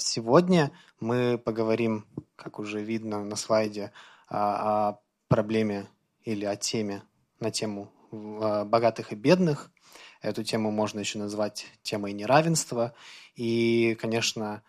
[0.00, 2.06] сегодня мы поговорим,
[2.36, 3.92] как уже видно на слайде,
[4.28, 5.88] о проблеме
[6.22, 7.02] или о теме
[7.38, 9.70] на тему богатых и бедных.
[10.22, 12.94] Эту тему можно еще назвать темой неравенства.
[13.34, 14.62] И, конечно,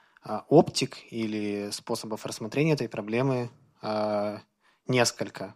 [0.47, 3.49] оптик или способов рассмотрения этой проблемы
[4.87, 5.55] несколько.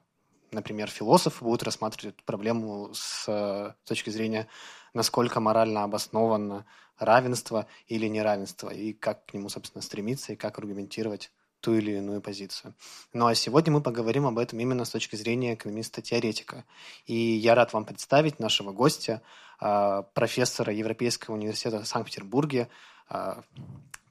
[0.51, 4.47] Например, философы будут рассматривать эту проблему с точки зрения,
[4.93, 6.65] насколько морально обосновано
[6.97, 12.21] равенство или неравенство, и как к нему, собственно, стремиться, и как аргументировать ту или иную
[12.21, 12.75] позицию.
[13.11, 16.63] Ну а сегодня мы поговорим об этом именно с точки зрения экономиста-теоретика.
[17.05, 19.21] И я рад вам представить нашего гостя,
[19.59, 22.69] а, профессора Европейского университета в Санкт-Петербурге
[23.09, 23.41] а,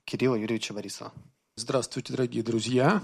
[0.05, 1.13] Кирилла Юрьевича Борисова.
[1.55, 3.01] Здравствуйте, дорогие друзья.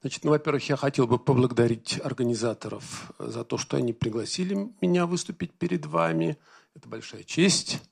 [0.00, 5.52] Значит, ну, во-первых, я хотел бы поблагодарить организаторов за то, что они пригласили меня выступить
[5.52, 6.38] перед вами.
[6.74, 7.82] Это большая честь.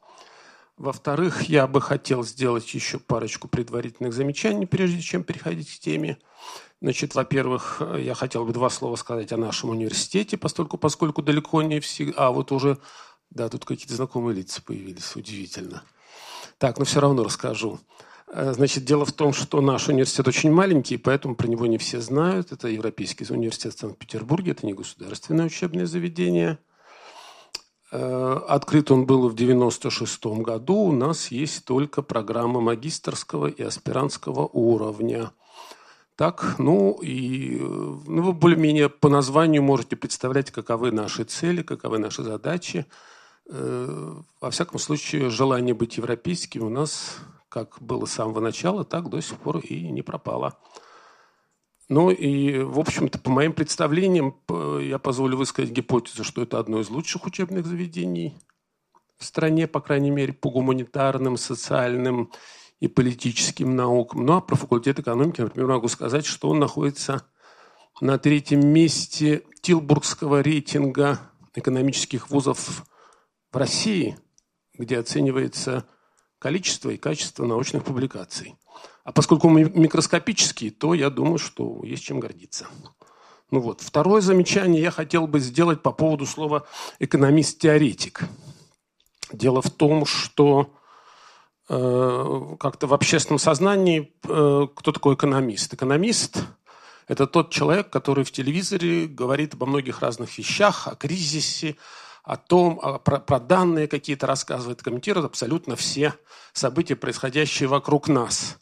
[0.77, 6.19] Во-вторых, я бы хотел сделать еще парочку предварительных замечаний, прежде чем переходить к теме.
[6.81, 11.79] Значит, во-первых, я хотел бы два слова сказать о нашем университете, поскольку, поскольку далеко не
[11.79, 12.13] все...
[12.17, 12.79] А, вот уже,
[13.31, 15.85] да, тут какие-то знакомые лица появились, удивительно.
[16.59, 17.79] Так, но все равно расскажу.
[18.27, 22.01] Э, значит, дело в том, что наш университет очень маленький, поэтому про него не все
[22.01, 22.51] знают.
[22.51, 26.74] Это Европейский университет в Санкт-Петербурге, это не государственное учебное заведение– Э,
[27.95, 30.77] открыт он был в 96 году.
[30.77, 35.31] У нас есть только программа магистрского и аспирантского уровня.
[36.17, 42.23] Так, ну и ну, вы более-менее по названию можете представлять, каковы наши цели, каковы наши
[42.23, 42.87] задачи.
[43.47, 49.09] Э, во всяком случае, желание быть европейским у нас, как было с самого начала, так
[49.09, 50.57] до сих пор и не пропало.
[51.89, 54.37] Ну и, в общем-то, по моим представлениям,
[54.81, 58.35] я позволю высказать гипотезу, что это одно из лучших учебных заведений
[59.19, 62.33] в стране, по крайней мере, по гуманитарным, социальным
[62.81, 64.25] и политическим наукам.
[64.25, 67.27] Ну а про факультет экономики, например, могу сказать, что он находится
[68.01, 71.21] на третьем месте Тилбургского рейтинга
[71.55, 72.85] экономических вузов
[73.53, 74.19] в России,
[74.77, 75.87] где оценивается
[76.39, 78.57] количество и качество научных публикаций.
[79.05, 82.67] А поскольку мы микроскопические, то я думаю, что есть чем гордиться.
[83.51, 83.83] Ну вот.
[83.83, 86.67] Второе замечание я хотел бы сделать по поводу слова
[86.99, 88.25] «экономист-теоретик».
[89.31, 90.75] Дело в том, что
[91.69, 95.75] э, как-то в общественном сознании э, кто такой экономист?
[95.75, 96.43] Экономист–
[97.09, 101.77] это тот человек, который в телевизоре говорит обо многих разных вещах, о кризисе,
[102.23, 106.15] о том, о, про, про данные какие-то рассказывает, комментирует абсолютно все
[106.55, 108.59] события, происходящие вокруг нас.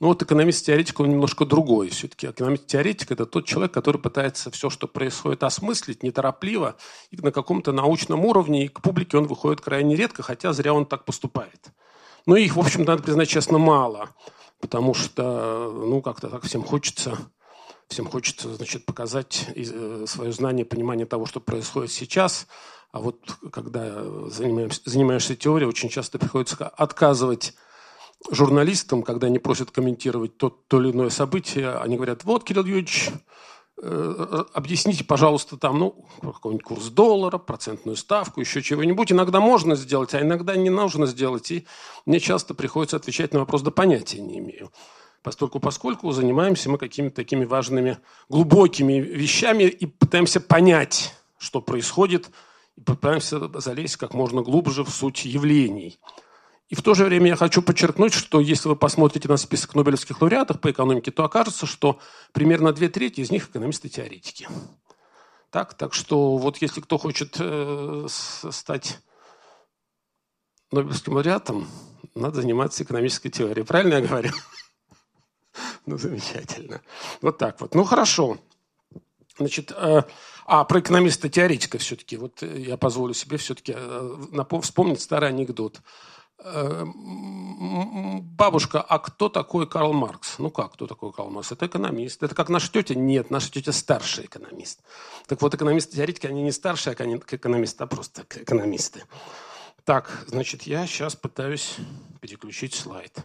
[0.00, 1.90] Но вот экономист-теоретик, он немножко другой.
[1.90, 6.76] Все-таки экономист-теоретик– это тот человек, который пытается все, что происходит, осмыслить неторопливо
[7.10, 10.86] и на каком-то научном уровне, и к публике он выходит крайне редко, хотя зря он
[10.86, 11.70] так поступает.
[12.26, 14.10] Но их, в общем, надо признать честно, мало,
[14.60, 17.18] потому что, ну, как-то так всем хочется
[17.88, 22.46] Всем хочется, значит, показать э, свое знание, понимание того, что происходит сейчас.
[22.92, 23.18] А вот
[23.50, 27.54] когда занимаешься, занимаешься теорией, очень часто приходится отказывать
[28.30, 33.10] журналистам, когда они просят комментировать то, то или иное событие, они говорят, вот, Кирилл Юрьевич,
[33.80, 39.12] э, объясните, пожалуйста, там, ну, какой-нибудь курс доллара, процентную ставку, еще чего-нибудь.
[39.12, 41.50] Иногда можно сделать, а иногда не нужно сделать.
[41.50, 41.66] И
[42.06, 44.72] мне часто приходится отвечать на вопрос, да понятия не имею.
[45.22, 47.98] Поскольку, поскольку занимаемся мы какими-то такими важными,
[48.28, 52.30] глубокими вещами и пытаемся понять, что происходит,
[52.76, 55.98] и пытаемся залезть как можно глубже в суть явлений–
[56.68, 60.20] и в то же время я хочу подчеркнуть, что если вы посмотрите на список Нобелевских
[60.20, 61.98] лауреатов по экономике, то окажется, что
[62.32, 64.48] примерно две трети из них экономисты-теоретики.
[65.50, 69.00] Так, так что вот если кто хочет э, стать
[70.70, 71.66] Нобелевским лауреатом,
[72.14, 73.64] надо заниматься экономической теорией.
[73.64, 74.30] Правильно я говорю?
[75.86, 76.82] Ну, замечательно.
[77.20, 77.74] Вот так вот.
[77.74, 78.38] Ну, хорошо.
[79.38, 80.02] Значит, э,
[80.46, 82.16] а про экономиста-теоретика все-таки.
[82.18, 85.80] Вот я позволю себе все-таки э, вспомнить старый анекдот.
[86.40, 86.84] Э,
[88.22, 90.38] бабушка, а кто такой Карл Маркс?
[90.38, 91.52] Ну как, кто такой Карл Маркс?
[91.52, 92.22] Это экономист.
[92.22, 92.94] Это как наша тетя?
[92.94, 94.80] Нет, наша тетя старший экономист.
[95.26, 99.02] Так вот, экономисты-теоретики, они не старшие экономисты, а просто экономисты.
[99.84, 101.76] Так, значит, я сейчас пытаюсь
[102.20, 103.18] переключить слайд.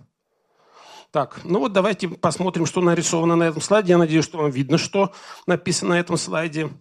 [1.11, 3.91] Так, ну вот давайте посмотрим, что нарисовано на этом слайде.
[3.91, 5.13] Я надеюсь, что вам видно, что
[5.45, 6.71] написано на этом слайде.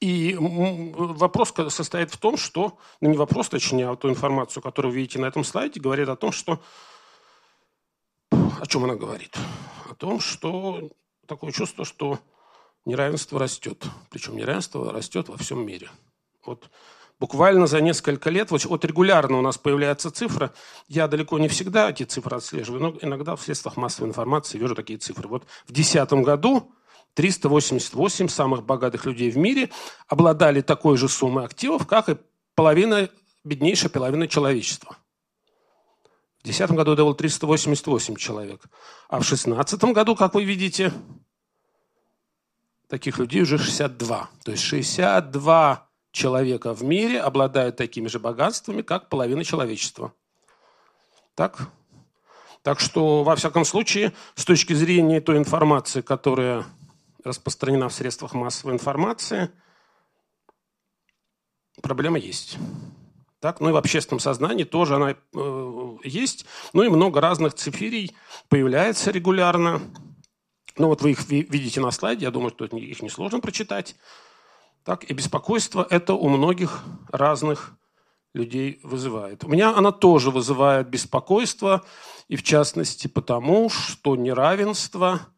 [0.00, 4.98] И вопрос состоит в том, что, ну не вопрос, точнее, а ту информацию, которую вы
[4.98, 6.60] видите на этом слайде, говорит о том, что...
[8.30, 9.36] О чем она говорит?
[9.90, 10.90] О том, что
[11.26, 12.18] такое чувство, что
[12.84, 13.84] неравенство растет.
[14.10, 15.90] Причем неравенство растет во всем мире.
[16.44, 16.70] Вот
[17.18, 20.52] буквально за несколько лет, вот, вот регулярно у нас появляется цифра,
[20.88, 24.98] я далеко не всегда эти цифры отслеживаю, но иногда в средствах массовой информации вижу такие
[24.98, 25.28] цифры.
[25.28, 26.72] Вот в 2010 году
[27.16, 29.70] 388 самых богатых людей в мире
[30.06, 32.18] обладали такой же суммой активов, как и
[32.54, 33.08] половина,
[33.42, 34.98] беднейшая половина человечества.
[36.40, 38.66] В 2010 году это было 388 человек.
[39.08, 40.92] А в 2016 году, как вы видите,
[42.88, 44.30] таких людей уже 62.
[44.44, 50.12] То есть 62 человека в мире обладают такими же богатствами, как половина человечества.
[51.34, 51.70] Так?
[52.62, 56.66] Так что, во всяком случае, с точки зрения той информации, которая
[57.26, 59.50] распространена в средствах массовой информации,
[61.82, 62.56] проблема есть.
[63.40, 63.60] Так?
[63.60, 66.46] Ну и в общественном сознании тоже она э, есть.
[66.72, 68.14] Ну и много разных цифирий
[68.48, 69.82] появляется регулярно.
[70.78, 73.96] Ну вот вы их видите на слайде, я думаю, что их несложно прочитать.
[74.84, 77.76] Так, и беспокойство это у многих разных
[78.34, 79.42] людей вызывает.
[79.42, 81.84] У меня она тоже вызывает беспокойство,
[82.28, 85.20] и в частности потому, что неравенство–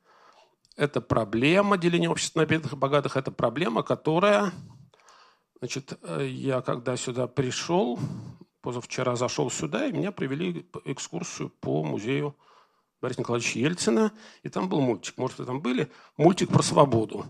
[0.79, 4.53] это проблема, деления общества на бедных и богатых– это проблема, которая,
[5.59, 7.99] значит, я когда сюда пришел,
[8.61, 12.37] позавчера зашел сюда, и меня привели экскурсию по музею
[13.03, 14.13] Бориса Николаевича Ельцина,
[14.45, 17.27] и там был мультик, может, вы там были, мультик про свободу.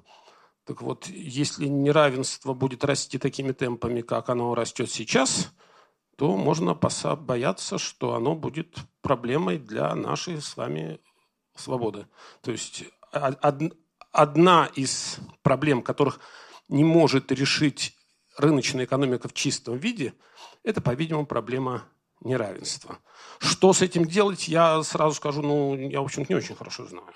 [0.65, 5.55] Так вот, если неравенство будет расти такими темпами, как оно растет сейчас,
[6.17, 11.01] то можно бояться, что оно будет проблемой для нашей с вами
[11.55, 12.07] свободы.
[12.43, 16.21] То есть одна из проблем, которых
[16.69, 17.97] не может решить
[18.37, 20.15] рыночная экономика в чистом виде,
[20.63, 21.85] это, по-видимому, проблема
[22.21, 22.99] неравенства.
[23.39, 27.13] Что с этим делать, я сразу скажу, ну, я, в общем не очень хорошо знаю.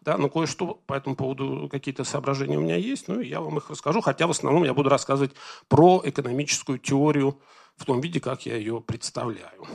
[0.00, 3.68] Да, но кое-что по этому поводу, какие-то соображения у меня есть, ну, я вам их
[3.68, 5.32] расскажу, хотя в основном я буду рассказывать
[5.68, 7.38] про экономическую теорию
[7.76, 9.66] в том виде, как я ее представляю.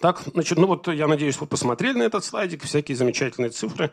[0.00, 3.92] Так, значит, ну вот я надеюсь, вы посмотрели на этот слайдик, всякие замечательные цифры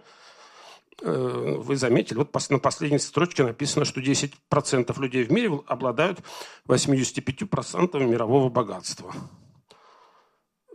[1.01, 6.19] вы заметили, вот на последней строчке написано, что 10% людей в мире обладают
[6.68, 9.13] 85% мирового богатства.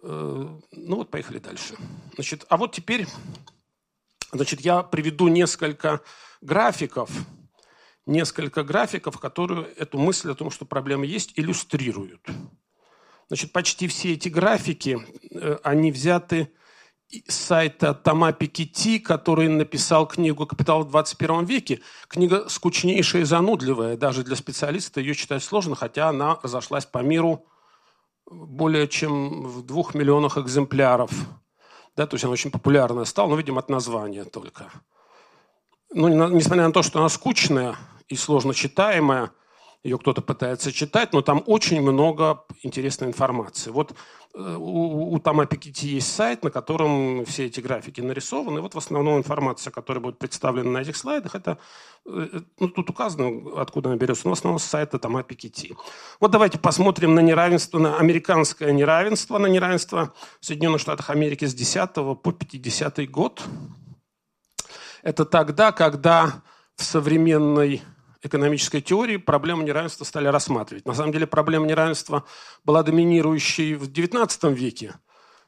[0.03, 1.77] Э, ну вот, поехали дальше.
[2.15, 3.07] Значит, а вот теперь
[4.33, 6.03] Значит, я приведу несколько
[6.43, 7.11] графиков,
[8.05, 12.27] несколько графиков, которые эту мысль о том, что проблема есть, иллюстрируют.
[13.29, 14.99] Значит, почти все эти графики,
[15.31, 16.53] э, они взяты
[17.27, 21.81] сайта Тома Пикетти, который написал книгу «Капитал в 21 веке».
[22.09, 23.97] Книга скучнейшая и занудливая.
[23.97, 27.47] Даже для специалиста ее читать сложно, хотя она разошлась по миру
[28.27, 31.11] более чем в двух миллионах экземпляров–
[31.99, 34.71] да, то есть она очень популярная стала, но, видимо, от названия только.
[35.93, 37.75] Ну, несмотря на то, что она скучная
[38.07, 39.33] и сложно читаемая,
[39.85, 43.71] ее кто-то пытается читать, но там очень много интересной информации.
[43.71, 43.95] Вот
[44.35, 48.61] э, у, у Тома Пикетти есть сайт, на котором все эти графики нарисованы.
[48.61, 51.59] Вот в основном информация, которая будет представлена на этих слайдах, это
[52.07, 55.77] э, ну, тут указано, откуда она берется, но в основном с сайта Тома Пикетти.
[56.19, 61.55] Вот давайте посмотрим на неравенство, на американское неравенство, на неравенство в Соединенных Штатах Америки с
[61.55, 63.45] 10 по 50 год.
[65.05, 66.43] Это тогда, когда
[66.75, 67.83] в современной
[68.23, 70.87] экономической теории проблему неравенства стали рассматривать.
[70.87, 72.25] На самом деле проблема неравенства
[72.65, 74.95] была доминирующей в XIX веке.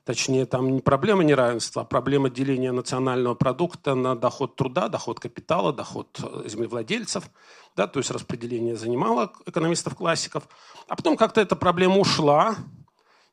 [0.04, 5.72] Точнее, там не проблема неравенства, а проблема деления национального продукта на доход труда, доход капитала,
[5.72, 7.30] доход э, землевладельцев.
[7.76, 10.48] Да, то есть распределение занимало экономистов-классиков.
[10.88, 12.56] А потом как-то эта проблема ушла.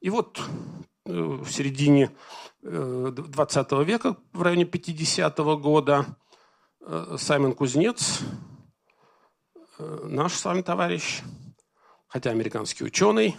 [0.02, 0.42] И вот
[1.06, 2.12] э, в середине
[2.62, 6.06] 20 э, века, в районе 50-го года,
[7.18, 8.22] Саймон Кузнец
[9.80, 11.22] наш с вами товарищ,
[12.08, 13.38] хотя американский ученый,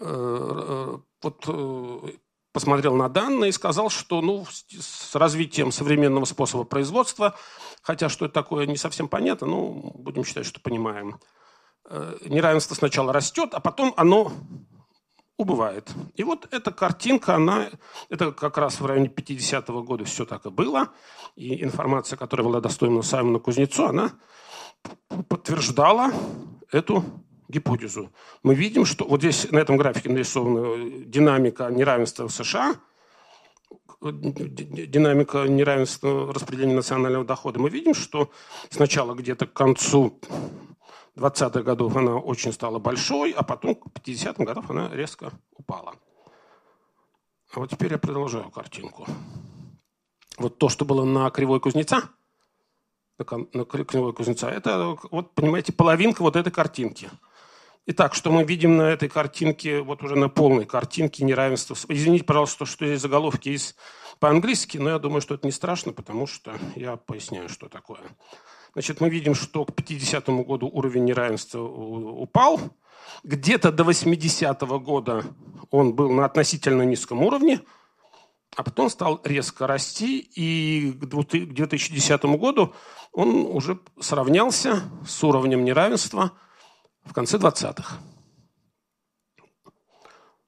[0.00, 2.14] э, э, вот
[2.52, 7.34] посмотрел на данные и сказал, что ну, с развитием современного способа производства,
[7.82, 11.20] хотя что это такое не совсем понятно, но будем считать, что понимаем,
[12.24, 14.32] неравенство сначала растет, а потом оно
[15.36, 15.92] убывает.
[16.14, 17.68] И вот эта картинка, она,
[18.08, 20.88] это как раз в районе 50-го года все так и было.
[21.34, 24.12] И информация, которая была доступна Саймону Кузнецу, она
[25.28, 26.12] подтверждала
[26.72, 27.04] эту
[27.48, 28.12] гипотезу.
[28.42, 32.74] Мы видим, что вот здесь на этом графике нарисована динамика неравенства в США,
[34.00, 37.58] динамика неравенства распределения национального дохода.
[37.60, 38.30] Мы видим, что
[38.70, 40.20] сначала где-то к концу
[41.16, 45.94] 20-х годов она очень стала большой, а потом к 50-м годам она резко упала.
[47.52, 49.06] А вот теперь я продолжаю картинку.
[50.36, 52.10] Вот то, что было на кривой кузнеца–
[53.18, 54.48] на Кривой Кузнеца.
[54.48, 57.08] Это, вот, понимаете, половинка вот этой картинки.
[57.86, 61.76] Итак, что мы видим на этой картинке, вот уже на полной картинке неравенства.
[61.88, 63.76] Извините, пожалуйста, что здесь заголовки есть
[64.18, 68.00] по-английски, но я думаю, что это не страшно, потому что я поясняю, что такое.
[68.72, 72.60] Значит, мы видим, что к 50 году уровень неравенства упал.
[73.22, 75.24] Где-то до 80-го года
[75.70, 77.60] он был на относительно низком уровне,
[78.56, 82.74] а потом стал резко расти, и к 2010 году
[83.16, 86.32] он уже сравнялся с уровнем неравенства
[87.02, 87.96] в конце 20-х.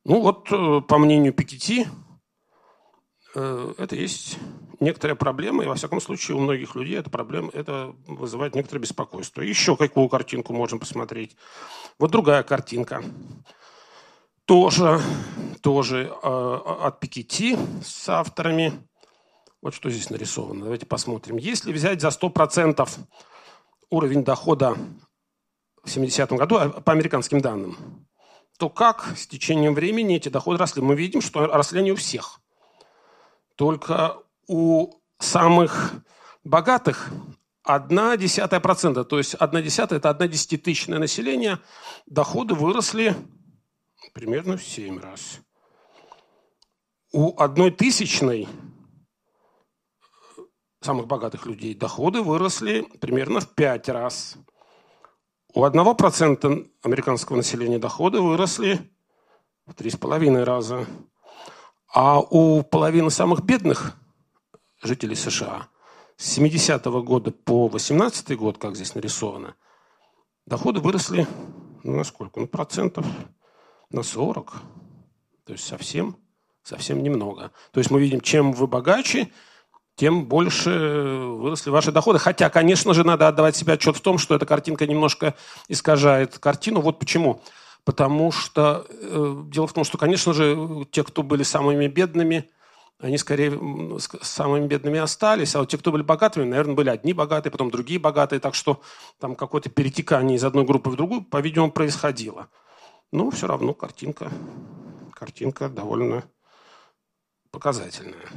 [0.04, 1.86] Ну вот, э, по мнению Пикетти,
[3.34, 4.38] э, это есть
[4.80, 9.40] некоторая проблема, и во всяком случае у многих людей эта проблема это вызывает некоторое беспокойство.
[9.40, 11.36] Еще какую картинку можем посмотреть?
[11.98, 13.02] Вот другая картинка.
[14.44, 15.00] Тоже,
[15.62, 18.87] тоже э, от Пикетти с авторами.
[19.60, 20.62] Вот что здесь нарисовано.
[20.62, 21.36] Давайте посмотрим.
[21.36, 22.88] Если взять за 100%
[23.90, 24.76] уровень дохода
[25.82, 28.06] в 70-м году, а, по американским данным,
[28.58, 30.82] то как с течением времени эти доходы росли?
[30.82, 32.40] Мы видим, что росли они у всех.
[33.56, 35.92] Только у самых
[36.44, 37.10] богатых
[37.64, 41.58] одна десятая процента, то есть одна десятая– это одна десятитысячное население,
[42.06, 43.14] доходы выросли
[44.14, 45.40] примерно в семь раз.
[47.12, 48.48] У одной тысячной
[50.80, 54.36] самых богатых людей доходы выросли примерно в пять раз.
[55.54, 58.80] У одного процента американского населения доходы выросли
[59.66, 60.86] в три с половиной раза.
[61.92, 63.94] А у половины самых бедных
[64.82, 65.68] жителей США
[66.16, 69.54] с 70 -го года по 18 год, как здесь нарисовано,
[70.46, 71.26] доходы выросли
[71.82, 72.40] ну, на сколько?
[72.40, 73.06] Ну, процентов
[73.90, 74.52] на 40.
[75.44, 76.16] То есть совсем,
[76.62, 77.52] совсем немного.
[77.72, 79.32] То есть мы видим, чем вы богаче,
[79.98, 82.20] тем больше выросли ваши доходы.
[82.20, 85.34] Хотя, конечно же, надо отдавать себе отчет в том, что эта картинка немножко
[85.66, 86.80] искажает картину.
[86.80, 87.42] Вот почему.
[87.84, 92.48] Потому что э, дело в том, что, конечно же, те, кто были самыми бедными,
[93.00, 93.58] они скорее
[94.22, 97.98] самыми бедными остались, а вот те, кто были богатыми, наверное, были одни богатые, потом другие
[97.98, 98.80] богатые, так что
[99.18, 102.48] там какое-то перетекание из одной группы в другую, по-видимому, происходило.
[103.10, 104.30] Но все равно картинка,
[105.12, 106.24] картинка довольно
[107.50, 108.28] показательная.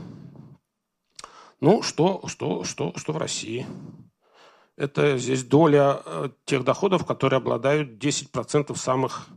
[1.62, 3.68] Ну, что, что, что, что в России?
[4.78, 9.28] Это здесь доля э, тех доходов, которые обладают 10% самых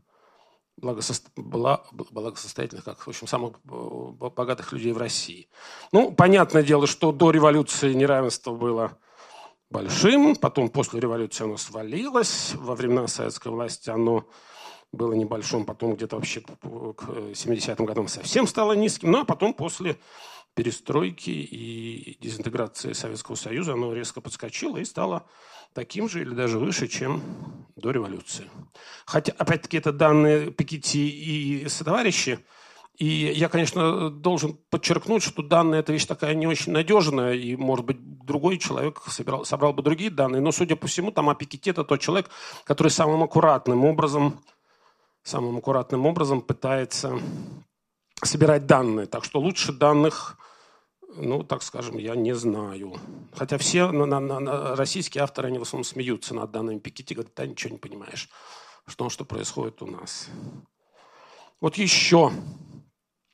[0.76, 5.48] благосостоятельных, как, в общем, самых богатых людей в России.
[5.92, 8.96] Ну, понятное дело, что до революции неравенство было
[9.70, 14.26] большим, потом после революции оно свалилось, во времена советской власти оно
[14.94, 19.96] было небольшим, потом где-то вообще к 70-м годам совсем стало низким, ну а потом после
[20.54, 25.26] перестройки и дезинтеграции Советского Союза оно резко подскочило и стало
[25.72, 27.22] таким же или даже выше, чем
[27.76, 28.48] до революции.
[29.04, 32.38] Хотя, опять-таки, это данные Пикетти и сотоварищи,
[32.96, 37.84] и я, конечно, должен подчеркнуть, что данные– это вещь такая не очень надежная, и, может
[37.84, 41.82] быть, другой человек собирал, собрал бы другие данные, но, судя по всему, там Апикетти– это
[41.82, 42.30] тот человек,
[42.62, 44.40] который самым аккуратным образом
[45.24, 47.18] самым аккуратным образом пытается
[48.22, 49.06] собирать данные.
[49.06, 50.38] Так что лучше данных,
[51.16, 52.94] ну, так скажем, я не знаю.
[53.32, 57.32] Хотя все на, на, на, российские авторы, они в основном смеются над данными Пикетти, говорят,
[57.34, 58.28] да ничего не понимаешь,
[58.86, 60.28] что, что происходит у нас.
[61.60, 62.30] Вот еще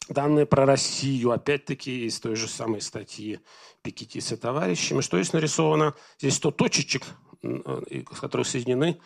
[0.08, 3.40] данные про Россию, опять-таки, из той же самой статьи
[3.82, 5.00] Пикетти с товарищами.
[5.00, 5.94] Что здесь нарисовано?
[6.18, 7.02] Здесь 100 точечек,
[7.42, 9.00] с которых соединены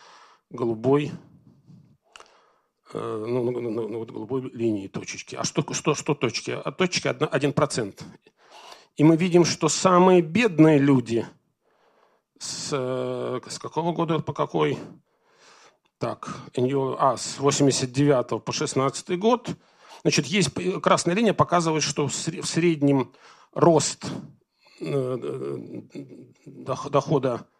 [0.50, 1.12] голубой
[2.94, 5.34] Э, ну, на, на, на вот голубой линии точечки.
[5.34, 6.52] А что, что, что точки?
[6.52, 8.02] А точки 1%.
[8.96, 11.26] И мы видим, что самые бедные люди
[12.38, 14.78] с, э, с какого года по какой?
[15.98, 16.28] Так,
[16.98, 19.50] а, с 89 по 16 год.
[20.02, 23.12] Значит, есть красная линия, показывает, что в среднем
[23.54, 24.04] рост
[24.80, 25.82] э,
[26.46, 27.53] дохода Э,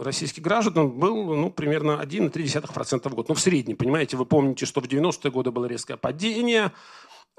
[0.00, 3.28] российских граждан был ну, примерно 1,3% в год.
[3.28, 6.72] Ну, в среднем, понимаете, вы помните, что в 90-е годы было резкое падение,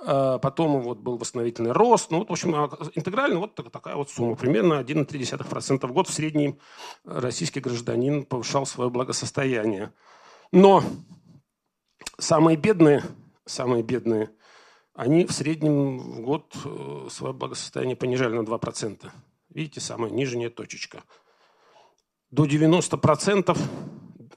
[0.05, 2.11] э, потом вот был восстановительный рост.
[2.11, 4.35] Ну, вот, в общем, а, интегрально вот такая вот сумма.
[4.35, 6.59] Примерно 1,3% в год в среднем
[7.05, 9.91] российский гражданин повышал свое благосостояние.
[10.51, 10.83] Но
[12.17, 13.03] самые бедные,
[13.45, 14.29] самые бедные,
[14.93, 19.09] они в среднем в год э, свое благосостояние понижали на 2%.
[19.49, 21.03] Видите, самая нижняя точечка–
[22.31, 23.57] до 90%,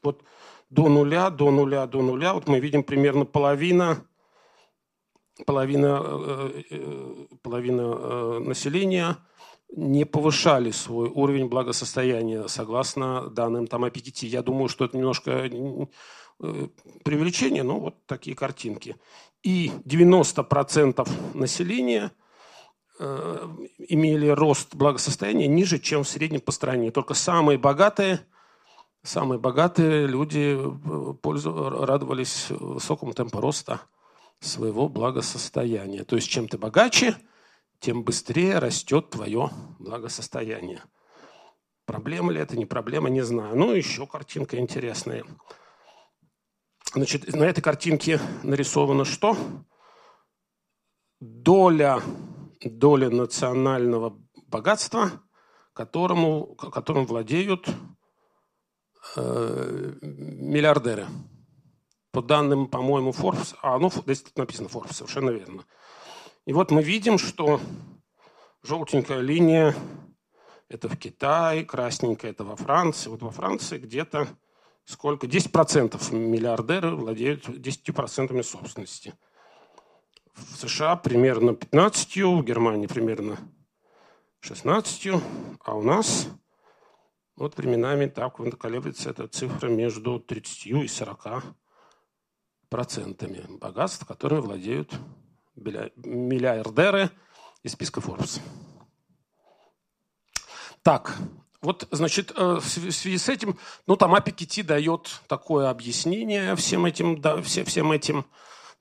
[0.03, 0.23] вот
[0.71, 4.05] до нуля, до нуля, до нуля, вот мы видим примерно половина,
[5.47, 9.19] половина, э, э, половина э, населения
[9.75, 15.49] не повышали свой уровень благосостояния согласно данным там о Я думаю, что это немножко
[17.05, 18.97] преувеличение, но вот такие картинки.
[19.43, 22.13] И 90% населения
[23.79, 26.91] имели рост благосостояния ниже, чем в среднем по стране.
[26.91, 28.21] Только самые богатые,
[29.03, 33.81] самые богатые люди э, радовались высокому темпу роста
[34.41, 36.05] своего благосостояния.
[36.05, 37.17] То есть чем ты богаче,
[37.81, 40.83] тем быстрее растет твое благосостояние.
[41.85, 43.57] Проблема ли это, не проблема, не знаю.
[43.57, 45.25] Ну, еще картинка интересная.
[46.95, 49.37] Значит, на этой картинке нарисовано что?
[51.21, 52.03] Доля,
[52.69, 55.11] доля национального богатства,
[55.73, 57.69] которому, которым владеют
[59.17, 61.07] э, миллиардеры.
[62.11, 65.65] По данным, по-моему, Forbes, а, ну, здесь написано Forbes, совершенно верно.
[66.45, 67.61] И вот мы видим, что
[68.63, 69.75] желтенькая линия
[70.69, 73.09] это в Китае, красненькое это во Франции.
[73.09, 74.29] Вот во Франции где-то
[74.85, 75.27] сколько?
[75.27, 79.15] 10% миллиардеры владеют 10% собственности.
[80.35, 83.39] В США примерно 15, в Германии примерно
[84.41, 85.09] 16,
[85.65, 86.29] а у нас
[87.37, 91.45] вот временами так колеблется эта цифра между 30 и 40
[92.69, 94.93] процентами богатств, которыми владеют
[95.55, 97.11] миллиардеры
[97.63, 98.41] из списка Forbes.
[100.83, 101.17] Так,
[101.61, 107.21] вот, значит, э, в связи с этим, ну, там Апикити дает такое объяснение всем этим,
[107.21, 108.27] да, все, всем этим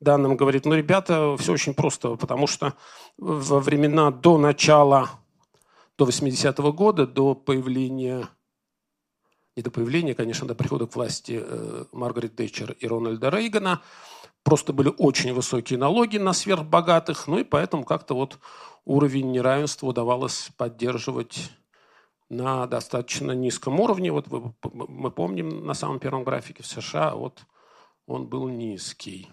[0.01, 0.35] данным.
[0.35, 2.73] Говорит, ну, ребята, все очень просто, потому что
[3.17, 5.09] во времена до начала,
[5.97, 8.27] до 80-го года, до появления,
[9.55, 13.81] не до появления, конечно, до прихода к власти э, Маргарет Тэтчер и Рональда Рейгана,
[14.43, 18.39] просто были очень высокие налоги на сверхбогатых, ну и поэтому как-то вот
[18.85, 21.51] уровень неравенства удавалось поддерживать
[22.29, 24.11] на достаточно низком уровне.
[24.11, 24.27] Вот
[24.63, 27.45] мы помним на самом первом графике в США, вот
[28.07, 29.29] он был низкий.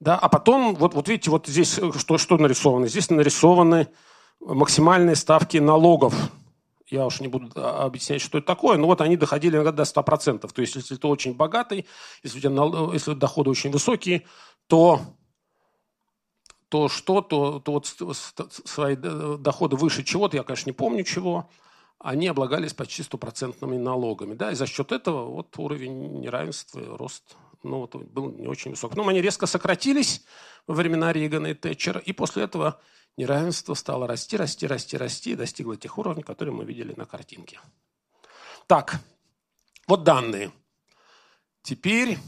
[0.00, 2.88] Да, а потом, вот, вот видите, вот здесь э, что, что нарисовано?
[2.88, 3.88] Здесь нарисованы
[4.40, 6.14] максимальные ставки налогов.
[6.88, 9.82] Я уж не буду а, объяснять, что это такое, но вот они доходили иногда до
[9.82, 10.50] 100%.
[10.50, 11.86] То есть, если ты очень богатый,
[12.22, 14.24] если у тебя если доходы очень высокие,
[14.66, 15.00] то
[16.70, 17.86] то что, то, то вот
[18.64, 21.50] свои доходы выше чего-то, я, конечно, не помню чего,
[21.98, 24.34] они облагались почти стопроцентными налогами.
[24.34, 28.96] Да, и за счет этого вот уровень неравенства, рост ну, вот, был не очень высок.
[28.96, 30.24] Но они резко сократились
[30.66, 32.80] во времена Рейгана и Тэтчера, и после этого
[33.16, 37.60] неравенство стало расти, расти, расти, расти, и достигло тех уровней, которые мы видели на картинке.
[38.66, 39.00] Так,
[39.86, 40.52] вот данные.
[41.62, 42.18] Теперь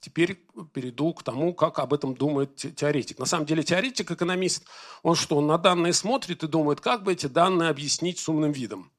[0.00, 3.18] Теперь перейду к тому, как об этом думает теоретик.
[3.18, 4.64] На самом деле теоретик, экономист,
[5.02, 8.52] он что, он на данные смотрит и думает, как бы эти данные объяснить с умным
[8.52, 8.92] видом.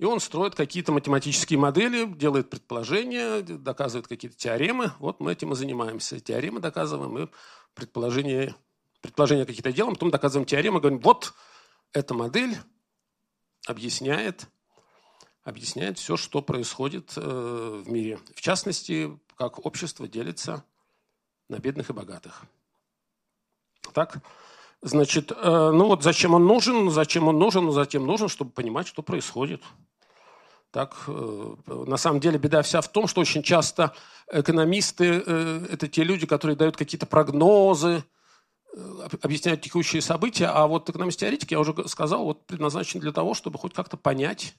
[0.00, 4.92] И он строит какие-то математические модели, делает предположения, доказывает какие-то теоремы.
[4.98, 6.18] Вот мы этим и занимаемся.
[6.18, 7.28] Теоремы доказываем и
[7.74, 8.56] предположения,
[9.02, 11.34] предположения какие-то делаем, потом доказываем теоремы, говорим, вот
[11.92, 12.56] эта модель
[13.66, 14.46] объясняет,
[15.44, 18.18] объясняет все, что происходит э, в мире.
[18.34, 20.64] В частности, как общество делится
[21.50, 22.44] на бедных и богатых.
[23.92, 24.22] Так,
[24.80, 28.86] значит, э, ну вот зачем он нужен, зачем он нужен, ну затем нужен, чтобы понимать,
[28.86, 29.60] что происходит.
[30.70, 33.94] Так, э, на самом деле беда вся в том, что очень часто
[34.30, 38.04] экономисты э,– это те люди, которые дают какие-то прогнозы,
[39.22, 43.74] объясняют текущие события, а вот экономист-теоретик, я уже сказал, вот предназначен для того, чтобы хоть
[43.74, 44.54] как-то понять,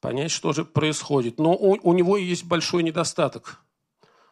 [0.00, 1.38] понять, что же происходит.
[1.38, 3.60] Но у, у него есть большой недостаток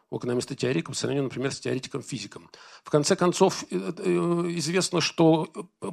[0.09, 2.49] у экономиста-теоретика по сравнению, например, с теоретиком-физиком.
[2.83, 4.11] В конце концов, э, э,
[4.55, 5.89] известно, что э,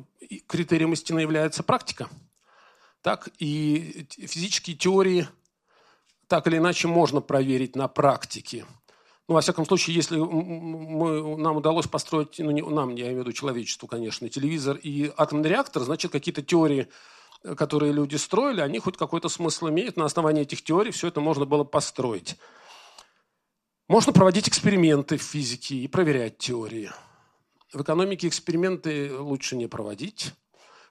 [0.46, 2.08] критерием истины является практика.
[3.04, 5.28] Так, и физические теории
[6.26, 8.64] так или иначе можно проверить на практике.
[9.28, 13.20] Ну, во всяком случае, если мы, нам удалось построить, ну, не нам, я имею в
[13.20, 16.88] виду человечеству, конечно, телевизор и атомный реактор, значит, какие-то теории,
[17.58, 19.98] которые люди строили, они хоть какой-то смысл имеют.
[19.98, 22.38] На основании этих теорий все это можно было построить.
[23.86, 26.90] Можно проводить эксперименты в физике и проверять теории.
[27.70, 30.32] В экономике эксперименты лучше не проводить.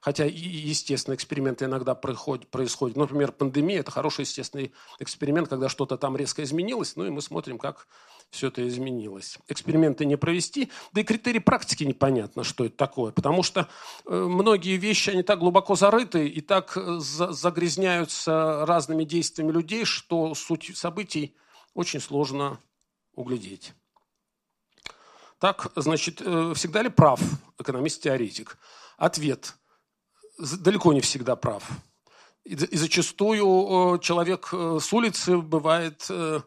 [0.03, 2.49] Хотя, естественно, эксперименты иногда происходят.
[2.49, 2.97] происходят.
[2.97, 7.57] Например, пандемия– это хороший естественный эксперимент, когда что-то там резко изменилось, ну и мы смотрим,
[7.57, 7.87] как
[8.29, 9.39] все это изменилось.
[9.47, 13.69] Эксперименты не провести, да и критерии практики непонятно, что это такое, потому что
[14.05, 20.35] э, многие вещи, они так глубоко зарыты и так э, загрязняются разными действиями людей, что
[20.35, 21.33] суть событий
[21.75, 22.59] очень сложно
[23.15, 23.73] углядеть.
[25.39, 27.21] Так, значит, э, всегда ли прав
[27.57, 28.57] экономист-теоретик?
[28.97, 29.55] Ответ–
[30.43, 31.63] далеко не всегда прав.
[32.43, 36.41] И зачастую э, человек э, с улицы бывает э,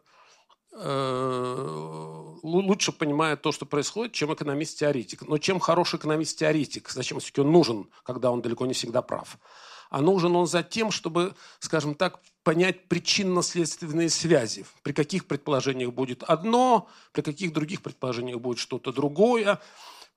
[2.43, 5.23] лучше понимает то, что происходит, чем экономист-теоретик.
[5.23, 6.91] Но чем хороший экономист-теоретик?
[6.91, 9.39] Зачем все-таки он нужен, когда он далеко не всегда прав?
[9.89, 14.67] А нужен он за тем, чтобы, скажем так, понять причинно-следственные связи.
[14.83, 19.59] При каких предположениях будет одно, при каких других предположениях будет что-то другое.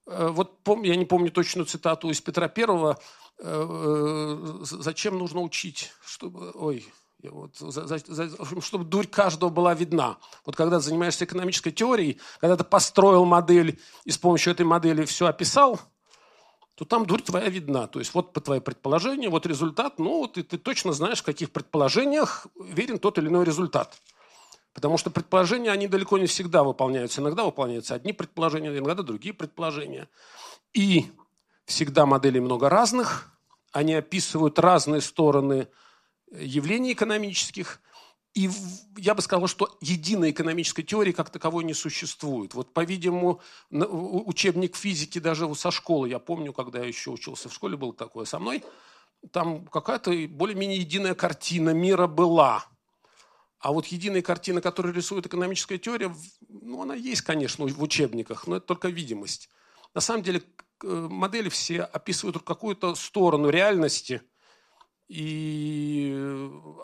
[0.06, 3.00] Вот я не помню точную цитату из Петра Первого.
[3.40, 6.52] Э, зачем нужно учить, чтобы...
[6.56, 6.86] Ой,
[7.24, 10.18] вот, за, за, за, чтобы дурь каждого была видна.
[10.46, 15.28] Вот когда занимаешься экономической теорией, когда ты построил модель и с помощью этой модели все
[15.28, 15.80] описал,
[16.76, 17.88] то там дурь твоя видна.
[17.88, 21.26] То есть вот по твоим предположениям, вот результат, ну вот и ты точно знаешь, в
[21.26, 24.02] каких предположениях верен тот или иной результат.
[24.74, 27.20] Потому что предположения, они далеко не всегда выполняются.
[27.20, 30.08] Иногда выполняются одни предположения, иногда другие предположения.
[30.74, 31.08] И
[31.70, 33.32] всегда моделей много разных.
[33.72, 35.68] Они описывают разные стороны
[36.32, 37.80] явлений экономических.
[38.34, 38.50] И
[38.98, 42.54] я бы сказал, что единой экономической теории как таковой не существует.
[42.54, 47.78] Вот, по-видимому, учебник физики даже со школы, я помню, когда я еще учился в школе,
[47.78, 48.64] было такое со мной,
[49.32, 52.66] там какая-то более-менее единая картина мира была.
[53.60, 56.16] А вот единая картина, которую рисует экономическая теория,
[56.48, 59.50] ну, она есть, конечно, в учебниках, но это только видимость.
[59.94, 60.44] На самом деле
[60.84, 64.22] модели все описывают какую-то сторону реальности–
[65.10, 66.16] и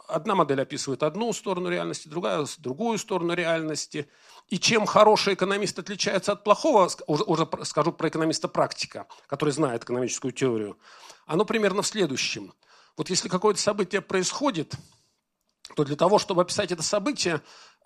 [0.08, 4.10] одна модель описывает одну сторону реальности, другая– другую сторону реальности.
[4.48, 10.32] И чем хороший экономист отличается от плохого, уже, уже скажу про экономиста-практика, который знает экономическую
[10.32, 10.80] теорию,
[11.28, 12.54] оно примерно в следующем.
[12.98, 14.74] Вот если какое-то событие происходит,
[15.76, 17.44] то для того, чтобы описать это событие,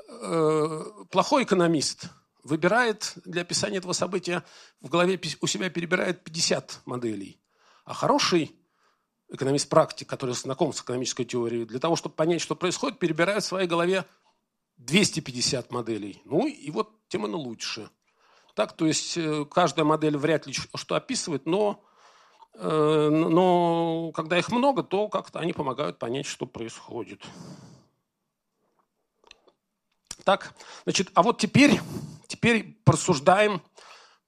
[0.08, 2.06] э, плохой экономист
[2.44, 4.44] выбирает для описания этого события,
[4.82, 7.42] в голове у себя перебирает 50 моделей.
[7.86, 8.56] А хороший
[9.30, 13.68] экономист-практик, который знаком с экономической теорией, для того, чтобы понять, что происходит, перебирает в своей
[13.68, 14.06] голове
[14.78, 16.22] 250 моделей.
[16.26, 17.90] Ну и вот тем оно лучше.
[18.56, 21.84] Так, то есть э, каждая модель вряд ли что описывает, но,
[22.56, 27.24] э, но когда их много, то как-то они помогают понять, что происходит.
[30.24, 30.54] Так,
[30.84, 31.80] значит, а вот теперь,
[32.28, 33.62] теперь порассуждаем,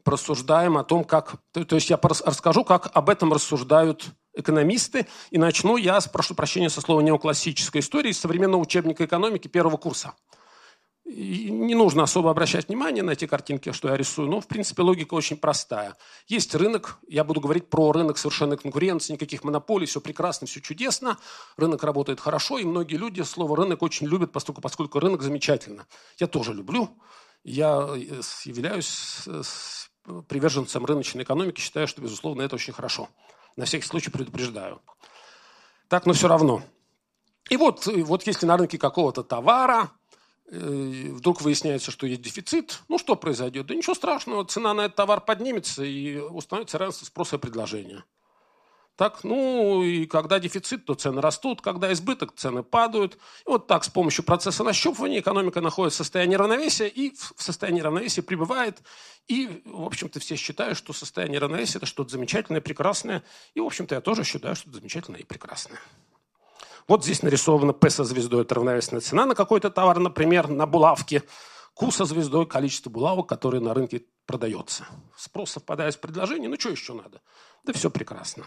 [0.04, 1.36] порассуждаем о том, как...
[1.51, 5.08] То, то есть я расскажу, как об этом рассуждают экономисты.
[5.30, 10.13] И начну я, прошу прощения, со слова неоклассической истории, из современного учебника экономики первого курса.
[11.04, 15.16] Не нужно особо обращать внимание на эти картинки, что я рисую, но, в принципе, логика
[15.16, 15.98] очень простая.
[16.28, 21.18] Есть рынок, я буду говорить про рынок совершенной конкуренции, никаких монополий, все прекрасно, все чудесно,
[21.58, 25.86] рынок работает хорошо, и многие люди слово «рынок» очень любят, поскольку, поскольку рынок замечательно.
[26.18, 26.90] Я тоже люблю,
[27.44, 29.28] я э, являюсь
[30.28, 33.10] приверженцем рыночной экономики, считаю, что, безусловно, это очень хорошо.
[33.56, 34.82] На всякий случай предупреждаю.
[35.88, 36.64] Так, но все равно.
[37.50, 39.88] И вот, вот если на рынке какого-то товара э,
[40.52, 43.68] вдруг выясняется, что есть дефицит, ну что произойдет?
[43.68, 48.04] Да ничего страшного, цена на этот товар поднимется и установится равенство спроса и предложения.
[48.98, 53.16] Так, ну и когда дефицит, то цены растут, когда избыток, цены падают.
[53.48, 57.82] И вот так с помощью процесса нащупывания экономика находится в состоянии равновесия и в состоянии
[57.82, 58.84] равновесия пребывает.
[59.28, 63.24] И, в общем-то, все считают, что состояние равновесия– это что-то замечательное, прекрасное.
[63.56, 65.80] И, в общем-то, я тоже считаю, что это замечательное и прекрасное.
[66.91, 71.23] Вот здесь нарисовано P со звездой– это равновесная цена на какой-то товар, например, на булавке.
[71.73, 74.86] Q со звездой– количество булавок, которые на рынке продается.
[75.15, 77.21] Спрос совпадает с предложением, ну что еще надо?
[77.63, 78.45] Да все прекрасно.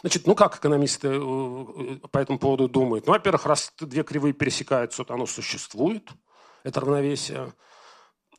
[0.00, 3.06] Значит, ну как экономисты э, э, по этому поводу думают?
[3.06, 6.08] Ну, во-первых, раз две кривые пересекаются, то оно существует,
[6.64, 7.52] это равновесие.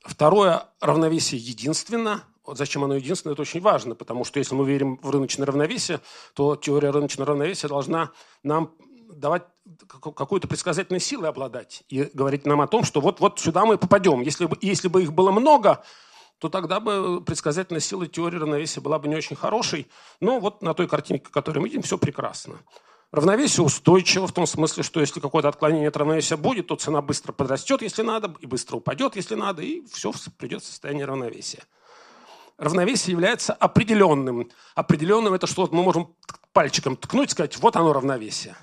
[0.04, 2.24] Второе, равновесие единственно.
[2.48, 6.00] Зачем оно единственное, это очень важно, потому что если мы верим в рыночное равновесие,
[6.34, 8.12] то теория рыночного равновесия должна
[8.44, 8.74] нам
[9.14, 9.44] давать
[9.88, 14.22] какую-то предсказательной силой обладать и говорить нам о том, что вот, вот сюда мы попадем.
[14.22, 15.84] Если бы, если бы их было много,
[16.40, 19.88] то тогда бы предсказательная сила теории равновесия была бы не очень хорошей.
[20.20, 22.56] Но вот на той картинке, которую мы видим, все прекрасно.
[23.12, 27.34] Равновесие устойчиво в том смысле, что если какое-то отклонение от равновесия будет, то цена быстро
[27.34, 31.64] подрастет, если надо, и быстро упадет, если надо, и все придет в состояние равновесия.
[32.62, 34.52] Равновесие является определенным.
[34.76, 36.16] Определенным это что мы можем
[36.54, 38.56] пальчиком ткнуть и сказать, вот оно равновесие.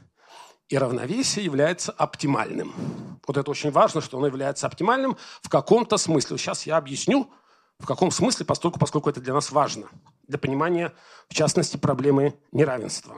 [0.69, 2.73] И равновесие является оптимальным.
[3.27, 6.39] Вот это очень важно, что оно является оптимальным в каком-то смысле.
[6.39, 7.29] Сейчас я объясню,
[7.81, 9.89] в каком смысле, поскольку, поскольку это для нас важно,
[10.29, 10.95] для понимания,
[11.29, 13.17] в частности, проблемы неравенства.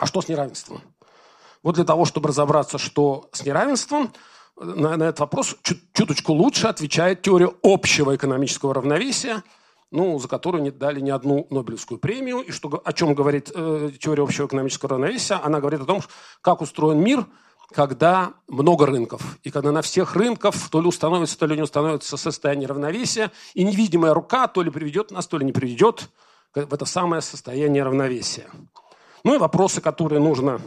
[0.00, 0.82] А что с неравенством?
[1.62, 4.12] Вот для того, чтобы разобраться, что с неравенством,
[4.56, 5.54] на, на этот вопрос
[5.92, 9.44] чуточку лучше отвечает теория общего экономического равновесия,
[9.90, 12.40] ну, за которую не дали ни одну Нобелевскую премию.
[12.40, 15.34] И что, о чем говорит э, теория общего экономического равновесия?
[15.42, 16.02] Она говорит о том,
[16.40, 17.26] как устроен мир,
[17.72, 19.38] когда много рынков.
[19.42, 23.64] И когда на всех рынках то ли установится, то ли не установится состояние равновесия, и
[23.64, 26.08] невидимая рука то ли приведет нас, то ли не приведет
[26.54, 28.48] в это самое состояние равновесия.
[29.22, 30.60] Ну и вопросы, которые нужно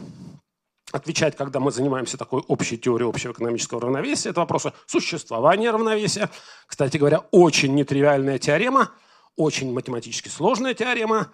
[0.92, 6.30] отвечать, когда мы занимаемся такой общей теорией общего экономического равновесия, это вопросы существования равновесия.
[6.66, 8.90] Кстати говоря, очень нетривиальная теорема,
[9.36, 11.30] очень математически сложная теорема.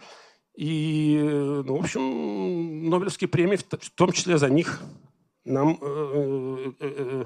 [0.56, 4.82] И, ну, в общем, Нобелевские премии в том числе за них
[5.44, 7.24] нам э, э,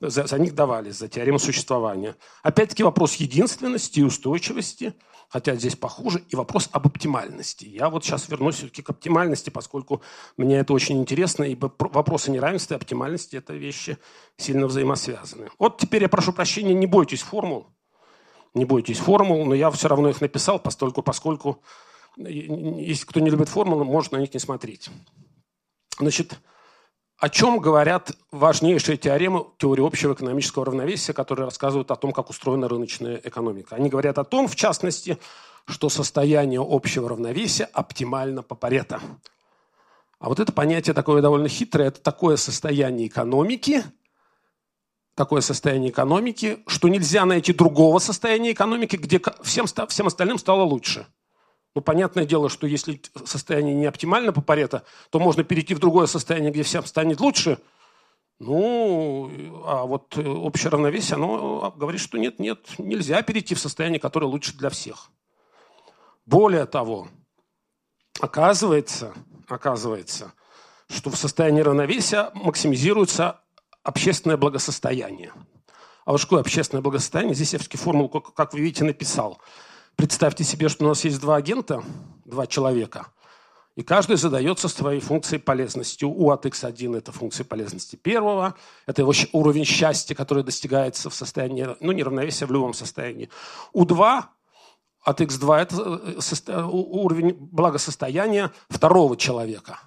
[0.00, 2.16] э, за, за них давали, за теорему существования.
[2.42, 4.94] Опять-таки вопрос единственности и устойчивости,
[5.28, 7.64] хотя здесь похуже, и вопрос об оптимальности.
[7.64, 10.02] Я вот сейчас вернусь все-таки к оптимальности, поскольку
[10.36, 13.98] мне это очень интересно, ибо вопросы неравенства и оптимальности– это вещи
[14.36, 15.48] сильно взаимосвязаны.
[15.58, 17.75] Вот теперь я прошу прощения, не бойтесь формул,
[18.56, 21.62] не бойтесь формул, но я все равно их написал, поскольку, поскольку
[22.16, 24.88] если кто не любит формулы, может на них не смотреть.
[25.98, 26.38] Значит,
[27.18, 32.68] о чем говорят важнейшие теоремы теории общего экономического равновесия, которые рассказывают о том, как устроена
[32.68, 33.76] рыночная экономика.
[33.76, 35.18] Они говорят о том, в частности,
[35.66, 39.00] что состояние общего равновесия оптимально по Парето.
[40.18, 43.84] А вот это понятие такое довольно хитрое, это такое состояние экономики,
[45.16, 51.08] такое состояние экономики, что нельзя найти другого состояния экономики, где всем, всем остальным стало лучше–
[51.76, 56.06] ну, понятное дело, что если состояние не оптимально по Парето, то можно перейти в другое
[56.06, 57.58] состояние, где всем станет лучше.
[58.38, 64.24] Ну, а вот общее равновесие, оно говорит, что нет, нет, нельзя перейти в состояние, которое
[64.24, 65.10] лучше для всех.
[66.24, 67.08] Более того,
[68.20, 69.12] оказывается,
[69.46, 70.32] оказывается,
[70.88, 73.42] что в состоянии равновесия максимизируется
[73.86, 75.32] общественное благосостояние.
[76.04, 77.34] А вот что такое общественное благосостояние?
[77.34, 79.40] Здесь я все-таки формулу, как вы видите, написал–
[79.96, 81.82] Представьте себе, что у нас есть два агента,
[82.26, 83.06] два человека,
[83.76, 86.04] и каждый задается своей функцией полезности.
[86.04, 88.54] У от x1 это функция полезности первого,
[88.86, 93.30] это его уровень счастья, который достигается в состоянии, ну, неравновесия в любом состоянии.
[93.72, 94.30] У 2
[95.02, 96.20] от x2 это
[96.52, 99.80] э, уровень благосостояния второго человека.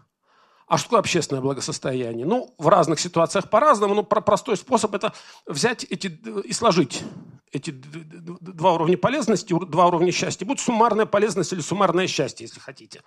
[0.69, 2.27] А что такое общественное благосостояние?
[2.27, 5.13] Ну, в разных ситуациях по-разному, но простой способ– это
[5.47, 6.07] взять эти
[6.45, 7.03] и сложить
[7.51, 10.45] эти два уровня полезности, два уровня счастья.
[10.45, 13.01] Будет суммарная полезность или суммарное счастье, если хотите.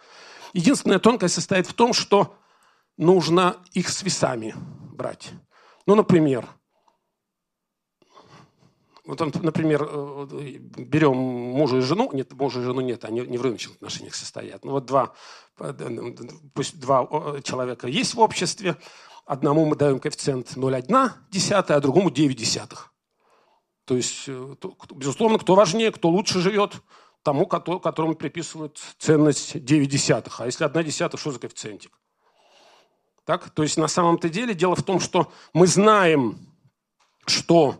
[0.53, 2.35] Единственная тонкость состоит в том, что
[2.97, 4.57] нужно их с весами
[4.93, 5.31] брать.
[5.87, 6.49] Ну, например,
[9.05, 10.27] вот, например, э,
[10.79, 14.65] берем мужа и жену, нет, мужа и жену нет, они не в рыночных отношениях состоят.
[14.65, 15.52] Ну вот два, э,
[16.55, 17.09] пусть два
[17.43, 18.77] человека есть в обществе,
[19.25, 22.93] одному мы даем коэффициент 0,1, а другому 9 десятых.
[23.85, 24.55] То есть, э,
[24.95, 26.83] безусловно, кто важнее, кто лучше живет,
[27.23, 30.41] тому, которому приписывают ценность 9 десятых.
[30.41, 31.99] А если 1 десятая, что за коэффициентик?
[33.25, 33.51] Так?
[33.51, 36.39] То есть на самом-то деле дело в том, что мы знаем,
[37.27, 37.77] что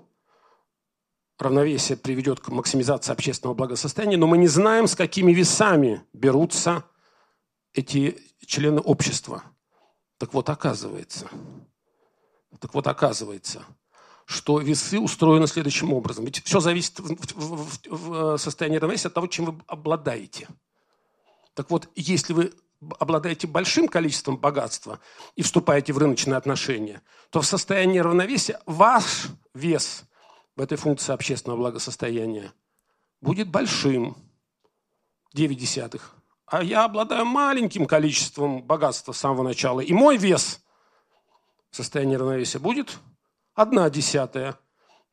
[1.39, 6.85] равновесие приведет к максимизации общественного благосостояния, но мы не знаем, с какими весами берутся
[7.75, 9.43] эти члены общества.
[10.19, 11.29] Так вот, оказывается,
[12.61, 13.65] так вот, оказывается–
[14.27, 16.25] что весы устроены следующим образом.
[16.25, 20.49] Ведь все зависит в, в, в, в состоянии равновесия от того, чем вы обладаете.
[21.55, 22.53] Так вот, если вы
[22.99, 24.99] обладаете большим количеством богатства
[25.37, 30.05] и вступаете в рыночные отношения, то в состоянии равновесия ваш вес
[30.57, 32.53] в этой функции общественного благосостояния
[33.21, 34.17] будет большим,
[35.35, 36.15] 9 десятых.
[36.53, 40.61] А я обладаю маленьким количеством богатства с самого начала, и мой вес
[41.71, 42.99] в состоянии равновесия будет
[43.55, 44.59] одна десятая.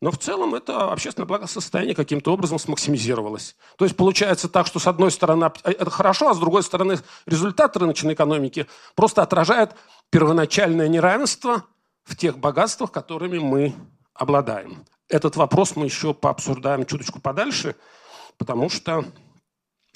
[0.01, 3.55] Но в целом это общественное благосостояние каким-то образом смаксимизировалось.
[3.77, 7.77] То есть получается так, что с одной стороны это хорошо, а с другой стороны результат
[7.77, 9.75] рыночной экономики просто отражает
[10.09, 11.63] первоначальное неравенство
[12.03, 13.73] в тех богатствах, которыми мы
[14.13, 14.83] обладаем.
[15.07, 17.77] Этот вопрос мы еще пообсуждаем чуточку подальше,
[18.37, 19.05] потому что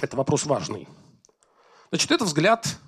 [0.02, 0.88] это вопрос важный.
[1.94, 2.80] Значит, это взгляд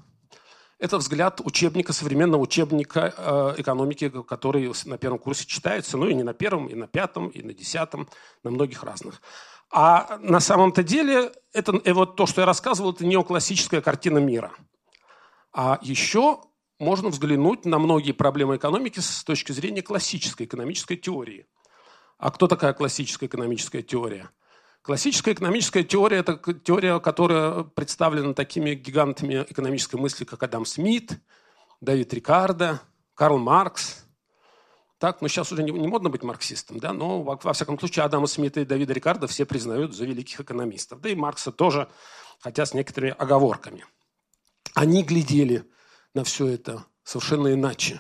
[0.80, 6.24] это взгляд учебника, современного учебника э, экономики, который на первом курсе читается, ну и не
[6.24, 8.10] на первом, и на пятом, и на десятом,
[8.44, 9.22] на многих разных.
[9.70, 14.52] А на самом-то деле, это, и вот то, что я рассказывал, это неоклассическая картина мира.
[15.54, 16.42] А еще
[16.80, 21.46] можно взглянуть на многие проблемы экономики с точки зрения классической экономической теории.
[22.18, 24.32] А кто такая классическая экономическая теория?
[24.86, 31.20] Классическая экономическая теория– это теория, которая представлена такими гигантами экономической мысли, как Адам Смит,
[31.82, 32.80] Давид Рикардо,
[33.16, 34.06] Карл Маркс.
[35.00, 38.06] Так, ну сейчас уже не, не модно быть марксистом, да, но во, во всяком случае
[38.06, 41.02] Адама Смита и Давида Рикардо все признают за великих экономистов.
[41.02, 41.90] Да и Маркса тоже,
[42.40, 43.86] хотя с некоторыми оговорками.
[44.76, 45.68] Они глядели
[46.14, 48.00] на все это совершенно иначе.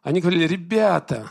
[0.00, 1.30] Они говорили, ребята,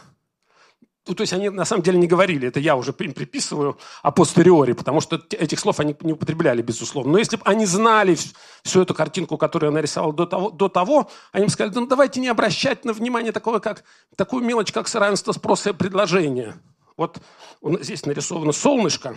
[1.07, 4.73] ну, то есть они на самом деле не говорили, это я уже им приписываю апостериори,
[4.73, 7.13] потому что этих слов они не употребляли, безусловно.
[7.13, 8.15] Но если бы они знали
[8.61, 12.19] всю эту картинку, которую я нарисовал до того, до того они бы сказали, ну давайте
[12.19, 13.83] не обращать на внимание такое, как,
[14.15, 16.55] такую мелочь, как равенство спроса и предложения.
[16.97, 17.19] Вот
[17.63, 19.15] здесь нарисовано солнышко,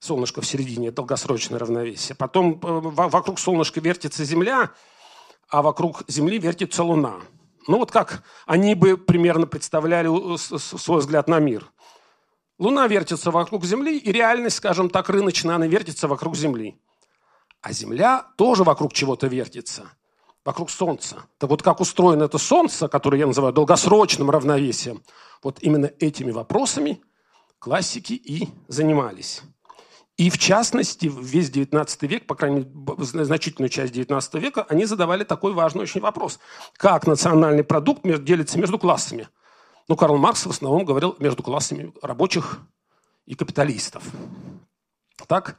[0.00, 2.16] солнышко в середине, долгосрочное равновесие.
[2.16, 4.72] Потом э, вокруг солнышка вертится Земля,
[5.48, 7.20] а вокруг Земли вертится Луна.
[7.66, 11.70] Ну вот как они бы примерно представляли э, свой взгляд на мир.
[12.58, 16.78] Луна вертится вокруг Земли, и реальность, скажем так, рыночная, она вертится вокруг Земли.
[17.60, 19.90] А Земля тоже вокруг чего-то вертится,
[20.44, 21.24] вокруг Солнца.
[21.38, 25.02] Так вот как устроено это Солнце, которое я называю долгосрочным равновесием,
[25.42, 27.02] вот именно этими вопросами
[27.58, 29.42] классики и занимались.
[30.16, 35.24] И в частности, весь XIX век, по крайней мере, значительную часть XIX века, они задавали
[35.24, 36.38] такой важный очень вопрос.
[36.76, 39.28] Как национальный продукт делится между классами?
[39.88, 42.60] Ну, Карл Маркс в основном говорил между классами рабочих
[43.26, 44.04] и капиталистов.
[45.26, 45.58] Так?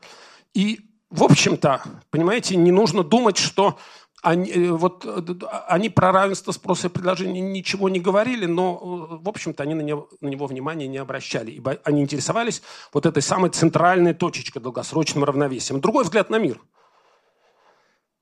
[0.53, 3.77] И, в общем-то, понимаете, не нужно думать, что
[4.25, 5.21] они, э, вот, э,
[5.67, 9.81] они про равенство спроса и предложения ничего не говорили, но, э, в общем-то, они на
[9.81, 15.23] него, на него внимания не обращали, ибо они интересовались вот этой самой центральной точечкой, долгосрочным
[15.23, 15.79] равновесием.
[15.79, 16.59] Другой взгляд на мир.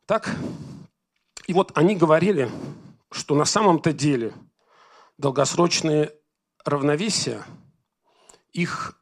[0.06, 0.36] Так?
[1.48, 2.52] И вот они говорили,
[3.10, 4.34] что на самом-то деле
[5.18, 6.12] долгосрочные
[6.66, 7.46] равновесия,
[8.52, 9.00] их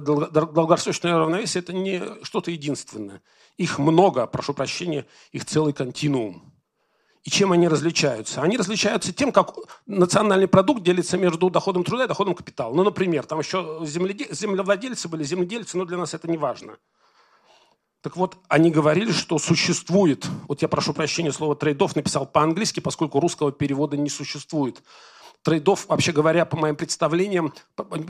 [0.00, 3.20] долгосрочное равновесие– это не что-то единственное.
[3.56, 6.52] Их много, прошу прощения, их целый континуум.
[7.24, 8.42] И чем они различаются?
[8.42, 9.54] Они различаются тем, как
[9.86, 12.74] национальный продукт делится между доходом труда и доходом капитала.
[12.74, 16.78] Ну, например, там еще землевладельцы были, земледельцы, но для нас это не важно.
[18.00, 23.20] Так вот, они говорили, что существует, вот я прошу прощения, слово трейдов написал по-английски, поскольку
[23.20, 24.82] русского перевода не существует.
[25.42, 27.54] Трейдов, вообще говоря, по моим представлениям,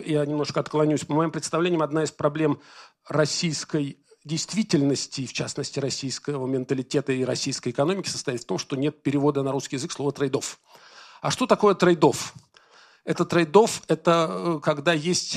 [0.07, 2.61] я немножко отклонюсь, по моим представлениям, одна из проблем
[3.07, 9.43] российской действительности, в частности, российского менталитета и российской экономики состоит в том, что нет перевода
[9.43, 10.61] на русский язык слова трейдов.
[11.21, 12.35] А что такое трейдов?
[13.05, 15.37] Это трейдов– это э, когда есть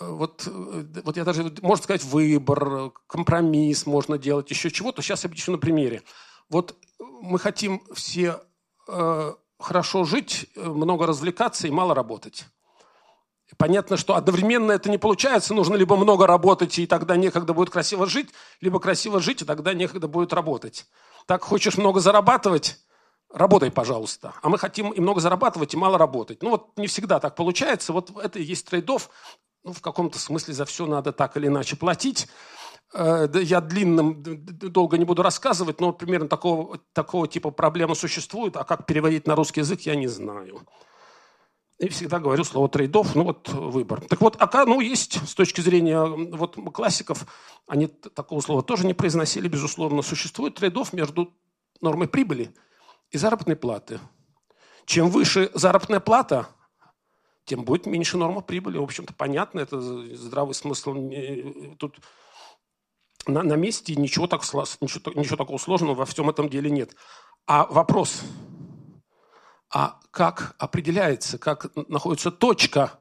[0.00, 5.02] э, вот, э, вот я даже, можно сказать, выбор, компромисс можно делать, еще чего-то.
[5.02, 6.02] Сейчас я объясню на примере.
[6.48, 8.40] Вот мы хотим все
[8.88, 12.46] э, хорошо жить, много развлекаться и мало работать.
[13.58, 15.54] Понятно, что одновременно это не получается.
[15.54, 18.30] Нужно либо много работать, и тогда некогда будет красиво жить,
[18.60, 20.86] либо красиво жить, и тогда некогда будет работать.
[21.26, 22.78] Так хочешь много зарабатывать,
[23.32, 24.34] работай, пожалуйста.
[24.42, 26.42] А мы хотим и много зарабатывать, и мало работать.
[26.42, 27.92] Ну вот не всегда так получается.
[27.92, 29.10] Вот это и есть трейдов.
[29.62, 32.28] Ну, в каком-то смысле за все надо так или иначе платить.
[32.94, 38.56] Э, я длинным долго не буду рассказывать, но примерно такого, такого типа проблемы существует.
[38.56, 40.62] А как переводить на русский язык, я не знаю.
[41.78, 44.00] И всегда говорю слово трейдов, ну вот выбор.
[44.08, 47.26] Так вот, АК, ну, есть с точки зрения вот классиков,
[47.66, 50.00] они такого слова тоже не произносили, безусловно.
[50.00, 51.34] Существует трейдов между
[51.82, 52.54] нормой прибыли
[53.10, 54.00] и заработной платы.
[54.86, 56.48] Чем выше заработная плата,
[57.44, 58.78] тем будет меньше норма прибыли.
[58.78, 59.78] В общем-то, понятно, это
[60.16, 60.94] здравый смысл.
[61.78, 61.98] Тут
[63.26, 64.42] на, на месте ничего, так,
[64.80, 66.96] ничего, ничего такого сложного во всем этом деле нет.
[67.46, 68.22] А вопрос–
[69.72, 73.00] а как определяется, как находится точка,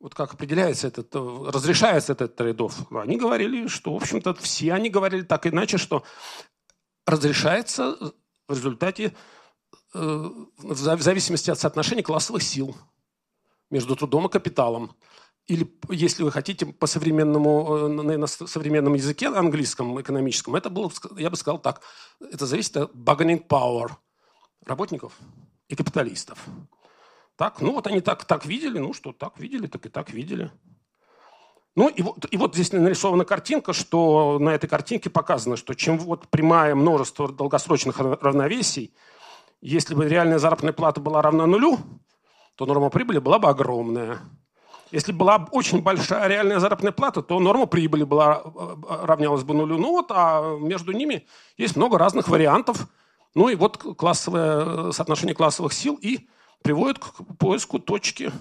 [0.00, 2.90] вот как определяется этот, разрешается этот трейдов.
[2.92, 6.04] Они говорили, что, в общем-то, все они говорили так иначе, что
[7.06, 7.96] разрешается
[8.48, 9.14] в результате,
[9.94, 12.76] э, в зависимости от соотношения классовых сил
[13.70, 14.94] между трудом и капиталом.
[15.46, 21.30] Или, если вы хотите, по современному, э, на современном языке английском, экономическом, это было, я
[21.30, 21.82] бы сказал так,
[22.20, 23.92] это зависит от bargaining power–
[24.64, 25.12] работников
[25.68, 26.38] и капиталистов.
[27.36, 30.50] Так, ну вот они так, так видели, ну что, так видели, так и так видели.
[31.74, 35.98] Ну и вот, и вот здесь нарисована картинка, что на этой картинке показано, что чем
[35.98, 38.94] вот прямое множество долгосрочных равновесий,
[39.60, 41.78] если бы реальная заработная плата была равна нулю,
[42.54, 44.20] то норма прибыли была бы огромная.
[44.90, 49.76] Если была очень большая реальная заработная плата, то норма прибыли была, э, равнялась бы нулю.
[49.76, 51.26] Ну вот, а между ними
[51.58, 52.88] есть много разных вариантов–
[53.36, 56.26] ну и вот классовое, э, соотношение классовых сил и
[56.62, 58.32] приводит к поиску точки,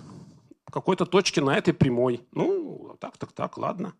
[0.71, 2.25] какой-то точки на этой прямой.
[2.31, 3.93] Ну, так, так, так, ладно.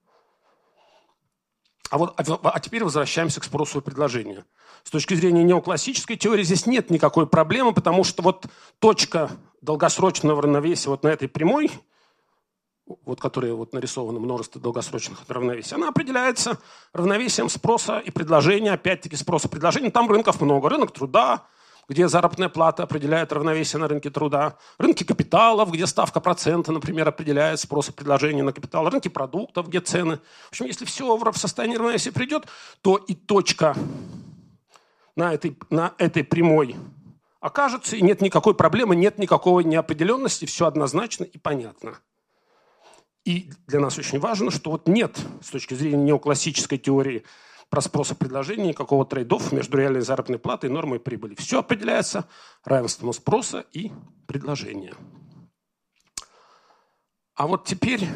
[1.90, 4.46] А, вот, а, а теперь возвращаемся к спросу и предложению.
[4.84, 8.46] С точки зрения неоклассической теории здесь нет никакой проблемы, потому что вот
[8.80, 9.32] точка
[9.62, 11.70] долгосрочного равновесия вот на этой прямой–
[12.86, 16.60] вот которая вот нарисовано множество долгосрочных равновесий, она определяется
[16.94, 19.90] равновесием спроса и предложения, опять-таки спроса и предложения.
[19.90, 20.70] Там рынков много.
[20.70, 21.48] Рынок труда,
[21.90, 27.60] где заработная плата определяет равновесие на рынке труда, рынки капиталов, где ставка процента, например, определяет
[27.60, 30.20] спрос и предложение на капитал, рынки продуктов, где цены.
[30.46, 32.46] В общем, если все в состоянии равновесия придет,
[32.82, 33.76] то и точка
[35.16, 36.76] на этой, на этой прямой
[37.40, 42.00] окажется, и нет никакой проблемы, нет никакой неопределенности, все однозначно и понятно.
[43.26, 47.26] И для нас очень важно, что вот нет с точки зрения неоклассической теории
[47.70, 51.34] про спрос и предложение никакого трейдов между реальной заработной платой и нормой прибыли.
[51.34, 52.28] Все определяется
[52.64, 53.92] равенством спроса и
[54.28, 54.94] предложения.
[57.34, 58.08] А вот теперь,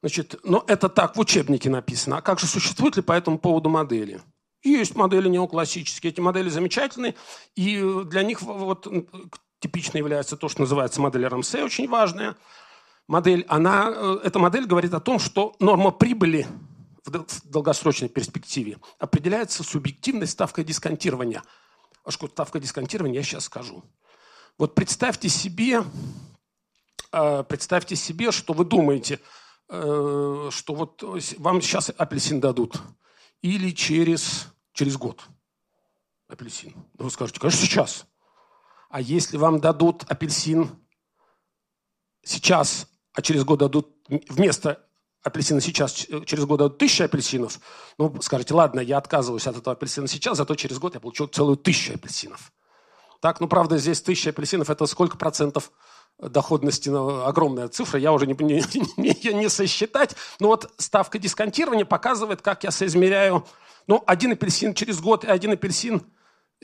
[0.00, 2.18] значит, ну это так в учебнике написано.
[2.18, 4.20] А как же существуют ли по этому поводу модели?
[4.64, 6.10] Есть модели неоклассические.
[6.10, 7.14] Эти модели замечательные.
[7.54, 8.88] И для них вот
[9.60, 12.34] типично является то, что называется модель РМС, очень важная–
[13.06, 16.46] модель, она, э, эта модель говорит о том, что норма прибыли
[17.04, 21.42] в долгосрочной перспективе определяется субъективной ставкой дисконтирования.
[22.04, 23.84] А что ставка дисконтирования, я сейчас скажу.
[24.58, 25.82] Вот представьте себе,
[27.12, 29.20] э, представьте себе, что вы думаете,
[29.68, 31.02] э, что вот
[31.38, 32.80] вам сейчас апельсин дадут.
[33.42, 35.22] Или через, через год
[36.28, 36.74] апельсин.
[36.94, 38.06] Вы скажете, конечно, сейчас.
[38.88, 40.70] А если вам дадут апельсин
[42.22, 43.88] сейчас, а через год дадут
[44.28, 44.84] вместо
[45.22, 47.58] апельсина сейчас, через год дадут тысячу апельсинов,
[47.96, 51.56] ну, скажете, ладно, я отказываюсь от этого апельсина сейчас, зато через год я получу целую
[51.56, 52.52] тысячу апельсинов.
[53.22, 55.72] Так, ну, правда, здесь тысяча апельсинов– это сколько процентов
[56.18, 58.62] доходности, ну, огромная цифра, я уже не, не,
[58.98, 60.14] не, не сосчитать.
[60.40, 63.46] Но вот ставка дисконтирования показывает, как я соизмеряю,
[63.86, 66.02] ну, один апельсин через год и один апельсин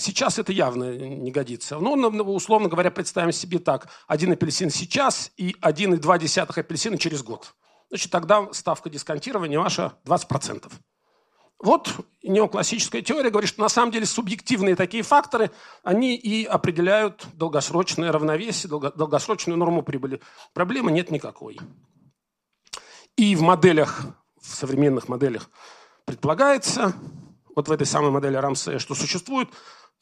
[0.00, 1.78] Сейчас это явно не годится.
[1.78, 1.92] Ну,
[2.32, 3.88] условно говоря, представим себе так.
[4.06, 7.54] Один апельсин сейчас и 1,2 апельсина через год.
[7.90, 10.72] Значит, тогда ставка дисконтирования ваша 20%.
[11.62, 11.92] Вот
[12.22, 15.50] неоклассическая теория говорит, что на самом деле субъективные такие факторы,
[15.82, 20.22] они и определяют долгосрочное равновесие, долгосрочную норму прибыли.
[20.54, 21.58] Проблемы нет никакой.
[23.16, 24.06] И в моделях,
[24.40, 25.50] в современных моделях
[26.06, 26.94] предполагается,
[27.54, 29.50] вот в этой самой модели Рамсея, что существует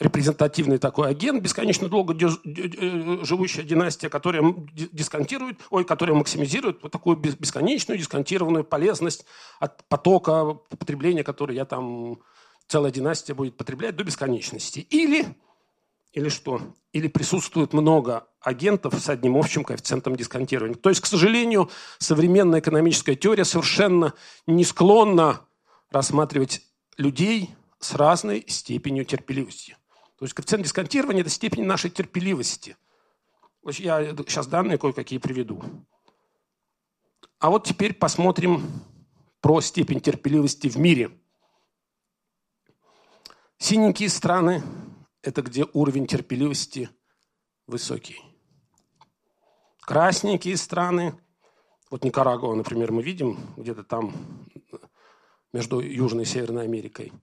[0.01, 7.17] репрезентативный такой агент, бесконечно долго э, живущая династия, которая дисконтирует, ой, которая максимизирует вот такую
[7.17, 9.27] бесконечную дисконтированную полезность
[9.59, 12.19] от потока потребления, который я там
[12.69, 14.81] целая династия будет потреблять до бесконечности.
[14.91, 15.27] Или,
[16.13, 16.61] или что?
[16.93, 20.77] Или присутствует много агентов с одним общим коэффициентом дисконтирования.
[20.77, 24.15] То есть, к сожалению, современная экономическая теория совершенно
[24.47, 25.41] не склонна
[25.91, 26.63] рассматривать
[26.99, 29.77] людей с разной степенью терпеливости.
[30.19, 32.77] То есть коэффициент дисконтирования– это степень нашей терпеливости.
[33.65, 35.63] Я сейчас данные кое-какие приведу.
[37.39, 38.69] А вот теперь посмотрим
[39.41, 41.17] про степень терпеливости в мире.
[43.59, 44.65] Синенькие страны–
[45.23, 46.91] это где уровень терпеливости
[47.69, 48.21] высокий.
[49.83, 51.15] Красненькие страны,
[51.91, 54.13] вот Никарагуа, например, мы видим где-то там
[55.53, 57.13] между Южной и Северной Америкой–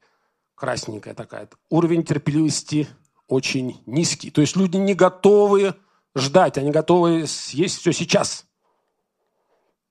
[0.56, 1.49] красненькая такая.
[1.70, 2.88] Уровень терпеливости
[3.28, 4.32] очень низкий.
[4.32, 5.76] То есть люди не готовы
[6.16, 8.45] ждать, они готовы съесть все сейчас.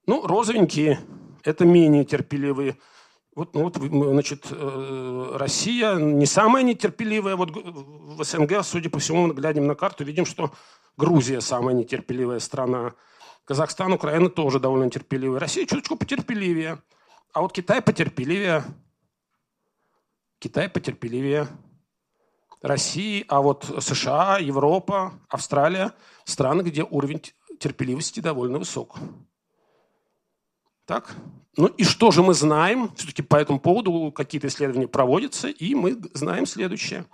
[0.06, 1.00] Ну, розовенькие–
[1.44, 2.76] это менее терпеливые.
[3.34, 7.34] Вот, ну, вот, значит, э, Россия не самая нетерпеливая.
[7.36, 10.52] Вот в СНГ, судя по всему, мы глядим на карту, видим, что
[10.96, 12.92] Грузия самая нетерпеливая страна.
[13.44, 15.40] Казахстан, Украина тоже довольно терпеливая.
[15.40, 16.78] Россия чуточку потерпеливее.
[17.32, 18.64] А вот Китай потерпеливее.
[20.44, 21.48] Китай потерпеливее
[22.60, 25.94] России, а вот США, Европа, Австралия–
[26.26, 27.22] страны, где уровень
[27.58, 28.98] терпеливости довольно высок.
[30.84, 31.16] Так?
[31.56, 32.90] Ну и что же мы знаем?
[32.94, 37.06] Все-таки по этому поводу какие-то исследования проводятся, и мы знаем следующее.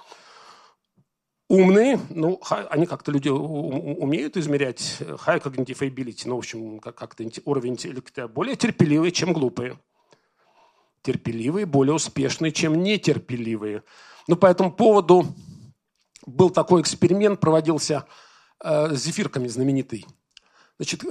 [1.48, 7.74] Умные, ну, они как-то люди умеют измерять high cognitive ability, ну, в общем, как-то уровень
[7.74, 9.78] интеллекта более терпеливые, чем глупые
[11.03, 13.82] терпеливые более успешные, чем нетерпеливые.
[14.28, 15.26] Но по этому поводу
[16.26, 18.07] был такой эксперимент, проводился
[18.62, 20.07] э, с зефирками знаменитый.
[20.78, 21.09] Значит, э,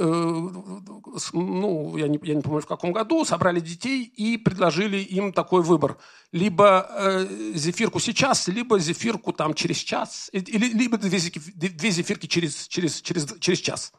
[1.34, 5.62] ну, я не, я не помню, в каком году, собрали детей и предложили им такой
[5.62, 5.98] выбор.
[6.32, 12.68] Либо э, зефирку сейчас, либо зефирку там через час, или, либо две, две зефирки через,
[12.68, 13.94] через, через, через час.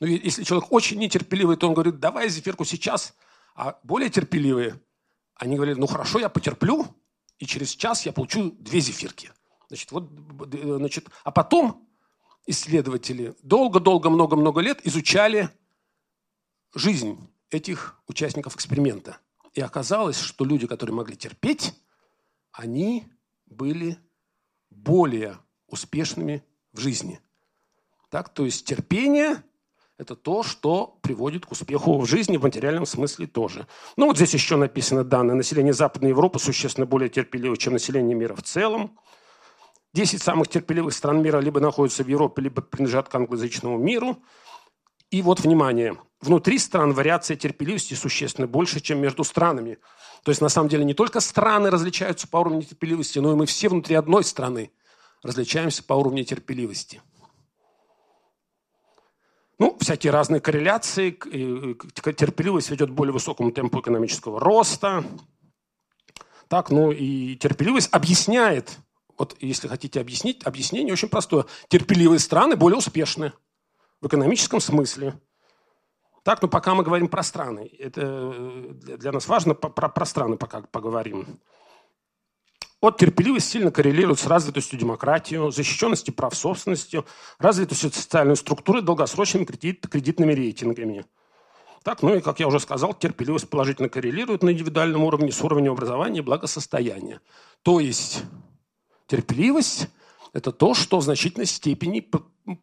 [0.00, 3.14] Ну, если человек очень нетерпеливый, то он говорит, давай зефирку сейчас,
[3.54, 4.80] а более терпеливые–
[5.36, 6.86] они говорили, ну хорошо, я потерплю,
[7.38, 9.32] и через час я получу две зефирки.
[9.68, 10.10] Значит, вот,
[10.52, 11.88] значит, а потом
[12.46, 15.50] исследователи долго-долго, много-много лет изучали
[16.74, 17.18] жизнь
[17.50, 19.18] этих участников эксперимента.
[19.52, 21.74] И оказалось, что люди, которые могли терпеть,
[22.52, 23.06] они
[23.46, 23.98] были
[24.70, 27.20] более успешными в жизни.
[28.10, 29.42] Так, то есть терпение–
[29.98, 33.66] это то, что приводит к успеху в жизни, в материальном смысле тоже.
[33.96, 35.34] Ну вот здесь еще написано данные.
[35.34, 38.98] Население Западной Европы существенно более терпеливо, чем население мира в целом.
[39.92, 44.18] Десять самых терпеливых стран мира либо находятся в Европе, либо принадлежат к англоязычному миру.
[45.10, 49.78] И вот, внимание, внутри стран вариация терпеливости существенно больше, чем между странами.
[50.24, 53.46] То есть, на самом деле, не только страны различаются по уровню терпеливости, но и мы
[53.46, 54.72] все внутри одной страны
[55.22, 57.00] различаемся по уровню терпеливости.
[59.58, 61.10] Ну, всякие разные корреляции.
[61.10, 65.04] Терпеливость ведет к более высокому темпу экономического роста.
[66.48, 68.78] Так, ну и терпеливость объясняет
[69.16, 71.46] вот если хотите объяснить, объяснение очень простое.
[71.68, 73.32] Терпеливые страны более успешны
[74.00, 75.20] в экономическом смысле.
[76.22, 77.70] Так, ну пока мы говорим про страны.
[77.78, 81.38] Это э, для нас важно, про, про страны пока поговорим.
[82.84, 87.02] Вот терпеливость сильно коррелирует с развитостью демократии, защищенностью прав собственности,
[87.38, 91.06] развитостью социальной структуры, долгосрочными кредит, кредитными рейтингами.
[91.82, 95.72] Так, ну и, как я уже сказал, терпеливость положительно коррелирует на индивидуальном уровне с уровнем
[95.72, 97.22] образования и благосостояния.
[97.62, 98.22] То есть
[99.06, 99.88] Терпеливость–
[100.34, 102.06] это то, что в значительной степени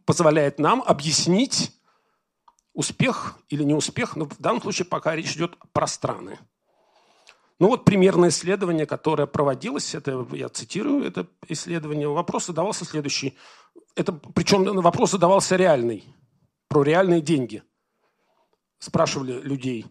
[0.05, 1.71] позволяет нам объяснить
[2.73, 6.37] успех или неуспех, но в данном случае пока речь идет про страны.
[7.61, 13.37] Ну вот примерное исследование, которое проводилось, это я цитирую это исследование, вопрос задавался следующий.
[13.93, 16.03] Это, причем вопрос задавался реальный,
[16.67, 17.61] про реальные деньги.
[18.79, 19.85] Спрашивали людей,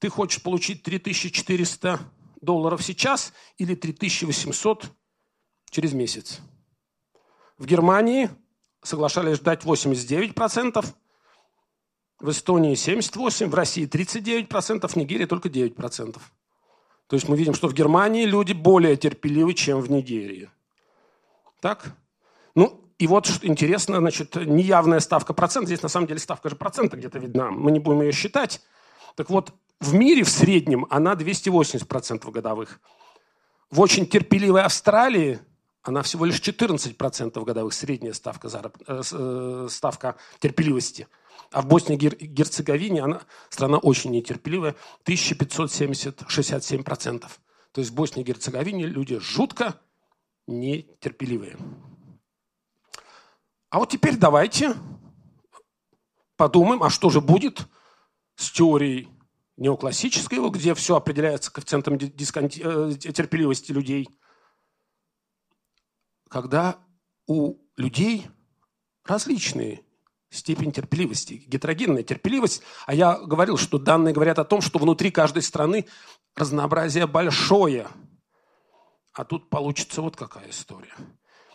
[0.00, 1.98] ты хочешь получить 3400
[2.42, 4.90] долларов сейчас или 3800
[5.70, 6.40] через месяц.
[7.56, 8.28] В Германии
[8.82, 10.84] соглашались ждать 89%,
[12.20, 16.20] в Эстонии 78%, в России 39%, в Нигерии только 9%.
[17.08, 20.50] То есть мы видим, что в Германии люди более терпеливы, чем в Нигерии.
[21.60, 21.96] Так?
[22.54, 26.96] Ну, и вот интересно, значит, неявная ставка процента, здесь на самом деле ставка же процента
[26.96, 28.60] где-то видна, мы не будем ее считать.
[29.14, 32.80] Так вот, в мире в среднем она 280% годовых.
[33.70, 35.40] В очень терпеливой Австралии
[35.82, 38.76] она всего лишь 14% годовых, средняя ставка, зараб...
[38.86, 41.06] Э, э, ставка терпеливости.
[41.50, 47.24] А в Боснии и Герцеговине она страна очень нетерпеливая, 1570-67%.
[47.72, 49.80] То есть в Боснии и Герцеговине люди жутко
[50.46, 51.56] нетерпеливые.
[53.70, 54.74] А вот теперь давайте
[56.36, 57.66] подумаем, а что же будет
[58.36, 59.08] с теорией
[59.56, 62.62] неоклассической, где все определяется коэффициентом дисконти...
[62.64, 64.08] Э, терпеливости людей–
[66.28, 66.78] когда
[67.26, 68.28] у людей
[69.04, 69.82] различные
[70.30, 72.62] степень терпеливости, гетерогенная терпеливость.
[72.86, 75.86] А я говорил, что данные говорят о том, что внутри каждой страны
[76.36, 77.88] разнообразие большое.
[79.12, 80.94] А тут получится вот какая история.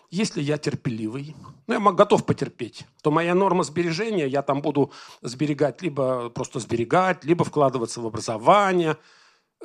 [0.09, 5.81] Если я терпеливый, ну, я готов потерпеть, то моя норма сбережения, я там буду сберегать,
[5.81, 8.97] либо просто сберегать, либо вкладываться в образование–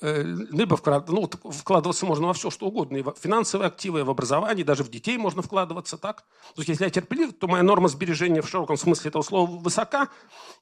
[0.01, 4.11] либо вклад, ну, вкладываться можно во все, что угодно, и в финансовые активы, и в
[4.11, 6.25] образование, даже в детей можно вкладываться, так?
[6.55, 10.09] То есть, если я терпелив, то моя норма сбережения в широком смысле этого слова высока,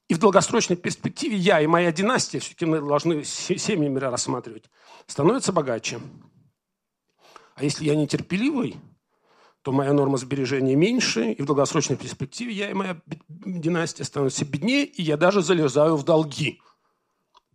[0.08, 4.70] и в долгосрочной перспективе я и моя династия, все-таки мы должны семьями рассматривать,
[5.06, 6.00] становится богаче.
[7.56, 8.76] А если я нетерпеливый,
[9.62, 14.84] то моя норма сбережения меньше, и в долгосрочной перспективе я и моя династия становятся беднее,
[14.84, 16.62] и я даже залезаю в долги–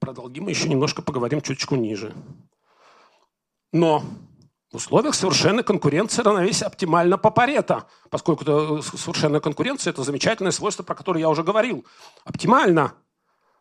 [0.01, 2.13] про долги мы еще немножко поговорим чуточку ниже.
[3.71, 4.03] Но
[4.71, 10.83] в условиях совершенной конкуренции равновесие оптимально по Парето, поскольку это совершенная конкуренция– это замечательное свойство,
[10.83, 11.85] про которое я уже говорил.
[12.25, 12.93] Оптимально.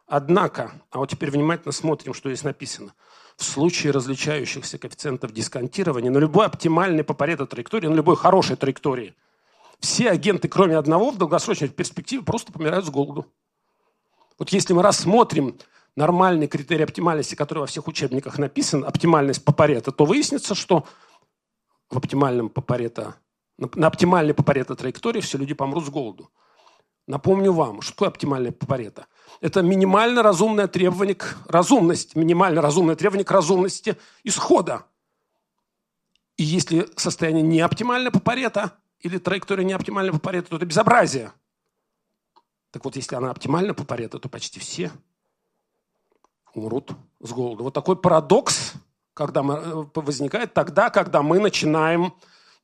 [0.06, 2.94] Однако, а вот теперь внимательно смотрим, что здесь написано.
[3.36, 9.14] В случае различающихся коэффициентов дисконтирования на любой оптимальной по Парето траектории, на любой хорошей траектории,
[9.78, 13.26] все агенты, кроме одного, в долгосрочной перспективе просто помирают с голоду.
[14.38, 15.58] Вот если мы рассмотрим
[15.96, 20.86] нормальный критерий оптимальности, который во всех учебниках написан, оптимальность по Парето, то выяснится, что
[21.90, 23.16] в оптимальном по Парето,
[23.58, 26.30] на оптимальной по Парето траектории все люди помрут с голоду.
[27.06, 29.06] Напомню вам, что такое оптимальное по Парето?
[29.40, 34.86] Это минимально разумное требование к разумности, минимально разумное требование к разумности исхода.
[36.36, 40.66] И если состояние не оптимально по Парето, или траектория не оптимальна по Парето, то это
[40.66, 41.32] безобразие.
[42.70, 44.92] Так вот, если она оптимальна по Парето, то почти все
[46.54, 47.64] умрут с голоду.
[47.64, 48.74] Вот такой парадокс
[49.20, 52.14] когда мы, э, возникает тогда, когда мы начинаем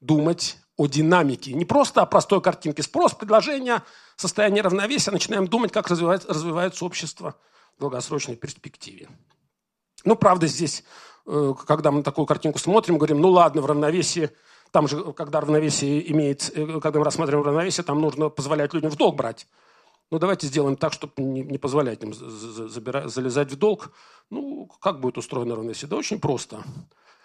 [0.01, 1.53] думать о динамике.
[1.53, 2.83] Не просто о простой картинке.
[2.83, 3.83] Спрос, предложение,
[4.17, 5.11] состояние равновесия.
[5.11, 7.35] Начинаем думать, как развивается, развивается общество
[7.77, 9.09] в долгосрочной перспективе.
[10.05, 10.83] Ну, правда, здесь,
[11.27, 14.31] э, когда мы такую картинку смотрим, говорим, ну ладно, в равновесии
[14.71, 18.97] там же, когда равновесие имеет, э, когда мы рассматриваем равновесие, там нужно позволять людям в
[18.97, 19.47] долг брать.
[20.11, 23.93] Ну, давайте сделаем так, чтобы не, не позволять им забирать, залезать в долг.
[24.31, 25.89] Ну, как будет устроено равновесие?
[25.89, 26.63] Да очень просто.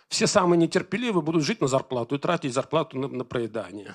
[0.08, 3.94] Все самые нетерпеливые будут жить на зарплату и тратить зарплату на, на проедание.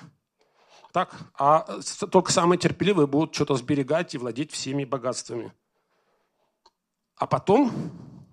[0.93, 1.13] Так?
[1.37, 1.79] А
[2.09, 5.53] только самые терпеливые будут что-то сберегать и владеть всеми богатствами.
[7.17, 7.71] А потом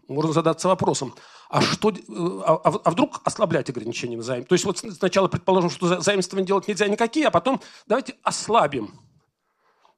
[0.06, 1.14] можно задаться вопросом,
[1.48, 4.44] а, что, а, а, а вдруг ослаблять ограничения на займ?
[4.44, 9.00] То есть вот сначала предположим, что заимствование делать нельзя никакие, а потом давайте ослабим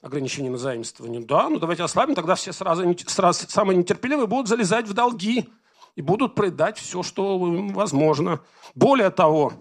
[0.06, 1.20] ограничения на заимствование.
[1.20, 5.48] Да, ну давайте ослабим, тогда все сразу, сразу самые нетерпеливые будут залезать в долги
[5.94, 8.40] и будут проедать все, что возможно.
[8.74, 9.52] Более того,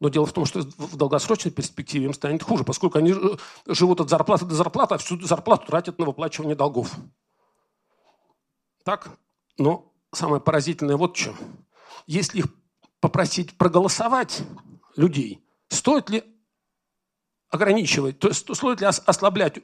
[0.00, 3.14] но дело в том, что в долгосрочной перспективе им станет хуже, поскольку они
[3.66, 6.94] живут от зарплаты до зарплаты, а всю зарплату тратят на выплачивание долгов.
[8.84, 9.18] Так?
[9.58, 11.34] Но самое поразительное вот что.
[12.06, 12.46] Если их
[13.00, 14.42] попросить проголосовать
[14.96, 16.24] людей, стоит ли
[17.50, 19.60] ограничивать, то есть стоит ли ослаблять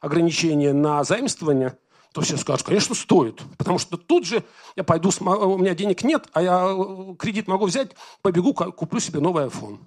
[0.00, 1.76] ограничения на заимствование,
[2.12, 3.42] то все скажут, конечно, стоит.
[3.58, 4.42] Потому что тут же
[4.76, 7.90] я пойду, у меня денег нет, а я э, кредит могу взять,
[8.22, 9.78] побегу, куплю себе новый iPhone.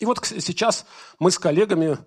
[0.00, 0.84] И вот сейчас
[1.20, 1.98] мы с коллегами,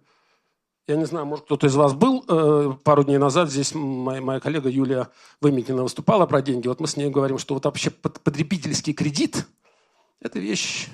[0.85, 4.39] я не знаю, может, кто-то из вас был э, пару дней назад, здесь моя, моя
[4.39, 5.07] коллега Юлия
[5.39, 6.67] Вымикина выступала про деньги.
[6.67, 9.47] Вот мы с ней говорим, что вот вообще потребительский кредит–
[10.19, 10.89] это вещь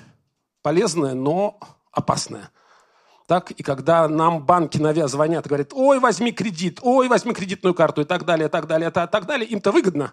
[0.62, 1.58] полезная, но
[1.90, 2.50] опасная–
[3.26, 3.50] так?
[3.52, 8.02] И когда нам банки навя звонят и говорят, ой, возьми кредит, ой, возьми кредитную карту
[8.02, 10.12] и так далее, так далее, так, так далее, им-то выгодно.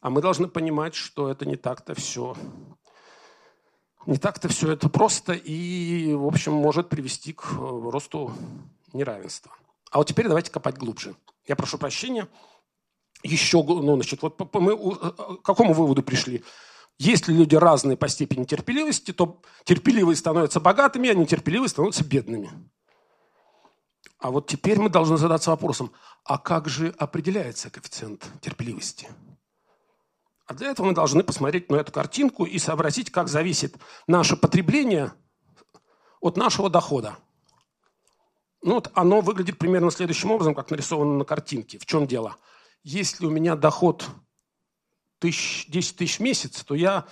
[0.00, 2.36] А мы должны понимать, что это не так-то все.
[4.06, 8.32] Не так-то все это просто и, в общем, может привести к э, росту
[8.92, 9.52] неравенства.
[9.90, 11.14] А вот теперь давайте копать глубже.
[11.46, 12.28] Я прошу прощения.
[13.22, 16.44] Еще, ну, значит, вот мы э, к какому выводу пришли?
[16.98, 22.50] Если люди разные по степени терпеливости, то терпеливые становятся богатыми, а нетерпеливые становятся бедными.
[24.18, 25.92] А вот теперь мы должны задаться вопросом,
[26.24, 29.08] а как же определяется коэффициент терпеливости?
[30.46, 33.76] А для этого мы должны посмотреть на эту картинку и сообразить, как зависит
[34.08, 35.12] наше потребление
[36.20, 37.16] от нашего дохода.
[38.62, 41.78] Ну вот оно выглядит примерно следующим образом, как нарисовано на картинке.
[41.78, 42.36] В чем дело?
[42.82, 44.08] Если у меня доход
[45.18, 47.06] тысяч, 10 тысяч в месяц, то я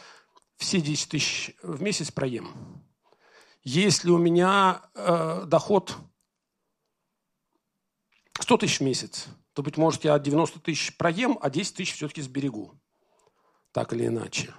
[0.57, 2.49] все 10 тысяч в месяц проем.
[3.63, 5.97] Если у меня э, доход
[8.41, 12.23] 100 тысяч в месяц, то, быть может, я 90 тысяч проем, а 10 тысяч все-таки
[12.23, 12.79] сберегу.
[13.73, 14.55] Так или иначе.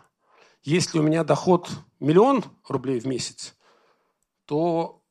[0.64, 1.70] Если у меня доход
[2.00, 3.56] миллион рублей в месяц,
[4.46, 5.04] то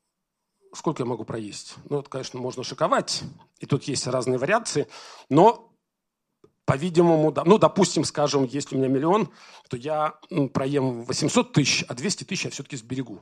[0.74, 1.76] сколько я могу проесть?
[1.88, 3.22] Ну, это, конечно, можно шиковать,
[3.58, 4.88] и тут есть разные вариации,
[5.28, 5.72] но
[6.66, 7.44] по-видимому, да.
[7.44, 9.30] ну, допустим, скажем, если у меня миллион,
[9.70, 10.14] то я
[10.52, 13.20] проем 800 тысяч, а 200 тысяч я все-таки сберегу.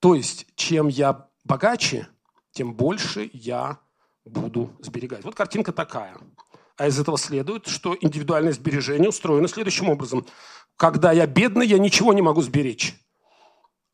[0.00, 2.08] То есть, чем я богаче,
[2.52, 3.78] тем больше я
[4.26, 5.24] буду сберегать.
[5.24, 6.16] Вот картинка такая.
[6.76, 10.26] А из этого следует, что индивидуальное сбережение устроено следующим образом.
[10.76, 12.94] Когда я бедный, я ничего не могу сберечь.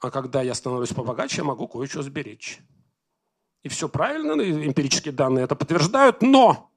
[0.01, 2.59] А когда я становлюсь побогаче, я могу кое-что сберечь.
[3.63, 6.70] И все правильно, эмпирические данные это подтверждают, но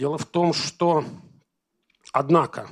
[0.00, 1.04] Дело в том, что,
[2.10, 2.70] однако,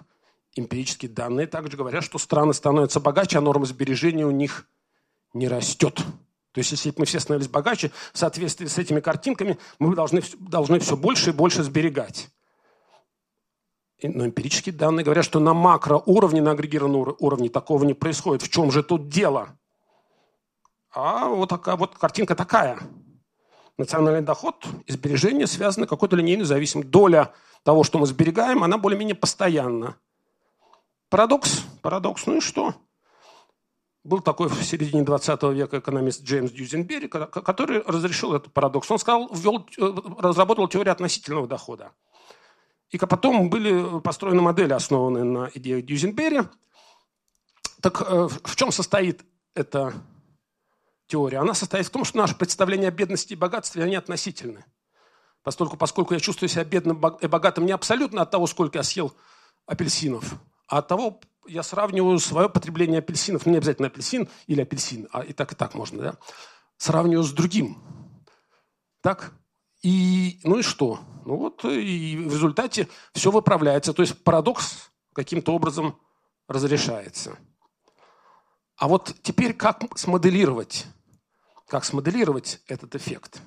[0.55, 4.66] эмпирические данные также говорят, что страны становятся богаче, а норма сбережения у них
[5.35, 5.97] не растет.
[6.53, 10.79] То есть, если мы все становились богаче, в соответствии с этими картинками, мы должны, должны
[10.79, 12.31] все больше и больше сберегать.
[14.03, 18.41] Но эмпирические данные говорят, что на макроуровне, на агрегированном уровне такого не происходит.
[18.41, 19.51] В чем же тут дело?
[20.93, 22.79] А вот такая вот картинка такая–
[23.79, 26.91] национальный доход и сбережения связаны какой-то линейной зависимостью.
[26.91, 29.97] Доля того, что мы сберегаем, она более-менее постоянна.
[31.09, 32.74] Парадокс, парадокс, ну и что?
[34.05, 38.91] Был такой в середине 20 века экономист Джеймс Дьюзенбери, который разрешил этот парадокс.
[38.91, 41.93] Он сказал, ввел, э, разработал теорию относительного дохода.
[42.91, 46.43] И потом были построены модели, основанные на идеях Дьюзенбери.
[47.81, 49.24] Так э, в чем состоит
[49.55, 49.93] эта
[51.09, 54.65] теория, она состоит в том, что наше представление о бедности и богатстве, они относительны.
[55.43, 59.13] Поскольку, поскольку я чувствую себя бедным и богатым не абсолютно от того, сколько я съел
[59.67, 60.35] апельсинов,
[60.67, 65.25] а от того, я сравниваю свое потребление апельсинов, ну, не обязательно апельсин или апельсин, а
[65.25, 66.15] и так, и так можно, да,
[66.77, 67.83] сравниваю с другим.
[69.01, 69.33] Так?
[69.83, 71.01] И, ну и что?
[71.25, 73.93] Ну вот, и в результате все выправляется.
[73.93, 75.99] То есть парадокс каким-то образом
[76.49, 77.39] разрешается.
[78.77, 80.87] А вот теперь как смоделировать
[81.69, 83.43] как смоделировать этот эффект?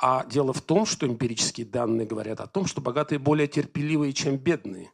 [0.00, 4.36] А дело в том, что эмпирические данные говорят о том, что богатые более терпеливые, чем
[4.36, 4.92] бедные.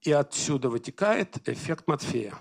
[0.00, 2.34] И отсюда вытекает эффект Матфея.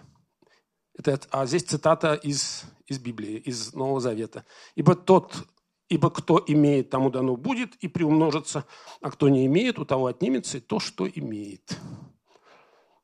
[0.97, 4.45] Это, а здесь цитата из, из Библии, из Нового Завета.
[4.75, 5.47] «Ибо тот,
[5.89, 8.65] ибо кто имеет, тому дано будет и приумножится,
[9.01, 11.77] а кто не имеет, у того отнимется и то, что имеет».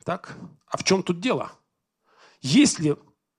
[0.03, 0.37] Так?
[0.67, 1.51] А в чем тут дело?
[2.41, 2.97] Если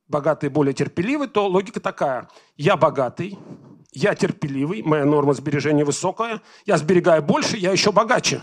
[0.08, 2.28] богатые более терпеливы, то логика такая.
[2.56, 3.38] Я богатый,
[3.92, 8.42] я терпеливый, моя норма сбережения высокая, я сберегаю больше, я еще богаче.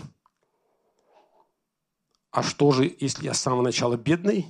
[2.30, 4.48] А что же, если я с самого начала бедный?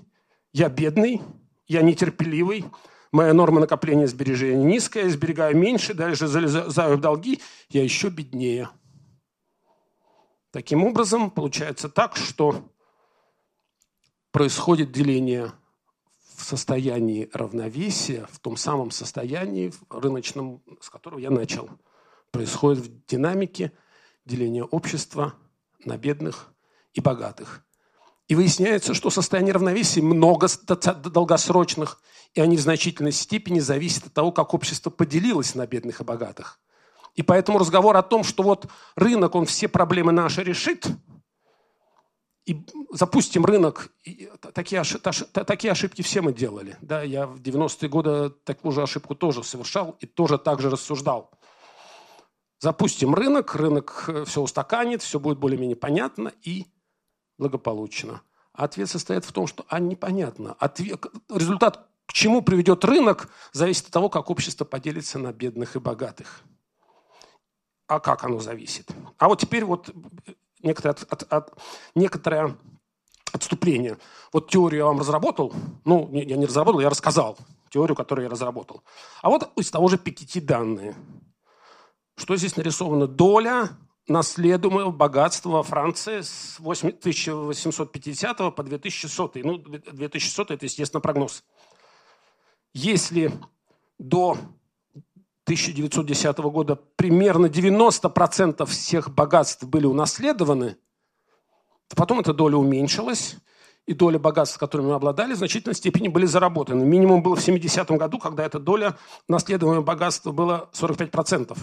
[0.52, 1.20] Я бедный,
[1.66, 2.64] я нетерпеливый,
[3.12, 8.70] моя норма накопления сбережения низкая, я сберегаю меньше, даже залезаю в долги, я еще беднее.
[10.50, 12.64] Таким образом, получается так, что
[14.30, 15.52] происходит деление
[16.44, 21.68] состоянии равновесия, в том самом состоянии рыночном, с которого я начал.
[22.30, 23.72] Происходит в динамике
[24.24, 25.34] деления общества
[25.84, 26.52] на бедных
[26.92, 27.64] и богатых.
[28.28, 32.00] И выясняется, что состояние равновесия много долгосрочных,
[32.32, 36.60] и они в значительной степени зависят от того, как общество поделилось на бедных и богатых.
[37.14, 38.66] И поэтому разговор о том, что вот
[38.96, 40.86] рынок, он все проблемы наши решит–
[42.46, 43.90] и запустим рынок.
[44.04, 46.76] И такие, ошибки, такие ошибки все мы делали.
[46.82, 51.30] Да, я в 90-е годы такую же ошибку тоже совершал и тоже так же рассуждал.
[52.60, 56.66] Запустим рынок, рынок э, все устаканит, все будет более-менее понятно и
[57.38, 58.22] благополучно.
[58.52, 60.54] А ответ состоит в том, что а непонятно.
[60.58, 65.78] Ответ, результат, к чему приведет рынок, зависит от того, как общество поделится на бедных и
[65.78, 66.42] богатых.
[67.86, 68.90] А как оно зависит?
[69.18, 69.90] А вот теперь вот
[70.64, 71.58] некоторое, от, от, от,
[71.94, 72.56] некоторое
[73.32, 73.98] отступление.
[74.32, 75.52] Вот теорию я вам разработал,
[75.84, 77.36] ну, я не разработал, я рассказал
[77.70, 78.82] теорию, которую я разработал.
[79.22, 80.94] А вот из того же Пикетти данные.
[82.16, 83.08] Что здесь нарисовано?
[83.08, 83.70] Доля
[84.06, 89.32] наследуемого богатства Франции с 1850 по 2100.
[89.42, 91.42] Ну, 2100– это, естественно, прогноз.
[92.72, 93.32] Если
[93.98, 94.36] до
[95.44, 100.76] 1910 года примерно 90% всех богатств были унаследованы,
[101.88, 103.36] то потом эта доля уменьшилась,
[103.86, 106.84] и доля богатств, которыми мы обладали, в значительной степени были заработаны.
[106.84, 108.96] Минимум было в 70-м году, когда эта доля
[109.28, 111.56] наследуемого богатства была 45%.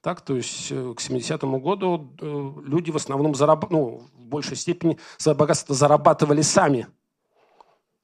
[0.00, 3.70] Так, то есть э, к 70-му году э, люди в основном зараб...
[3.70, 6.88] ну, в большей степени свое богатство зарабатывали сами.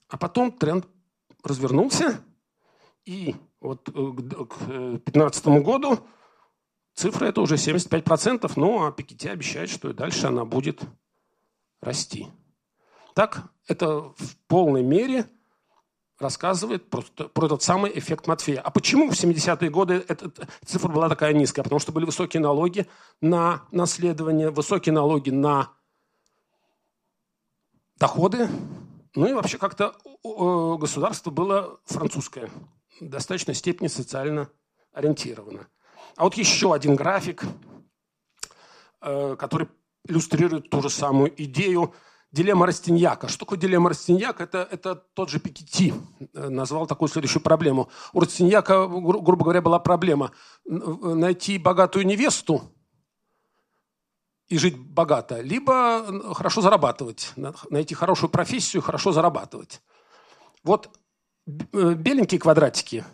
[0.09, 0.87] А потом тренд
[1.43, 2.21] развернулся,
[3.05, 5.99] и вот э, к 2015 э, году
[6.95, 10.83] цифра это уже 75%, ну а Пикетти обещает, что и дальше она будет
[11.81, 12.29] расти.
[13.15, 15.27] Так, это в полной мере
[16.19, 18.61] рассказывает про, про этот самый эффект Матфея.
[18.61, 20.31] А почему в 70-е годы эта
[20.65, 21.63] цифра была такая низкая?
[21.65, 22.87] Потому что были высокие налоги
[23.21, 25.73] на наследование, высокие налоги на
[27.97, 28.49] доходы,
[29.15, 29.95] ну и вообще как-то
[30.79, 32.51] государство было французское
[33.07, 34.49] в достаточной степени социально
[34.93, 35.67] ориентирована.
[36.17, 37.43] А вот еще один график,
[39.01, 39.69] э, который
[40.07, 41.95] иллюстрирует ту же самую идею
[42.31, 43.29] дилемма Растиньяка.
[43.29, 44.45] Что такое дилемма Растиньяка?
[44.45, 45.95] Это, это тот же Пикетти
[46.35, 47.89] э, назвал такую следующую проблему.
[48.13, 50.33] У Растиньяка, грубо говоря, была проблема
[50.65, 52.63] найти богатую невесту
[54.49, 57.33] и жить богато, либо хорошо зарабатывать,
[57.71, 59.81] найти хорошую профессию, хорошо зарабатывать.
[60.63, 60.91] Вот
[61.47, 63.05] беленькие квадратики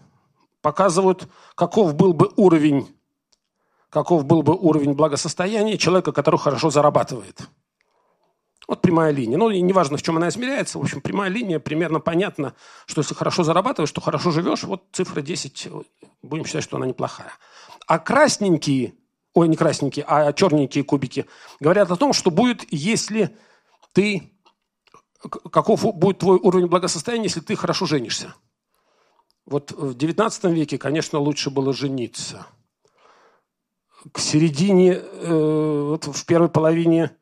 [0.61, 2.95] показывают, каков был бы уровень,
[3.91, 7.49] каков был бы уровень благосостояния человека, который хорошо зарабатывает.
[8.67, 9.39] Вот прямая линия.
[9.39, 10.79] Ну, и неважно, в чем она измеряется.
[10.79, 12.55] В общем, прямая линия, примерно понятно,
[12.85, 14.63] что если хорошо зарабатываешь, то хорошо живешь.
[14.65, 15.69] Вот цифра 10,
[16.23, 17.33] будем считать, что она неплохая.
[17.87, 18.93] А красненькие,
[19.33, 21.25] ой, не красненькие, а черненькие кубики
[21.61, 23.35] говорят о том, что будет, если
[23.95, 24.38] ты
[25.21, 28.35] каков будет твой уровень благосостояния, если ты хорошо женишься.
[29.47, 32.47] Вот в XIX веке, конечно, лучше было жениться.
[34.13, 37.17] К середине, э, вот в первой половине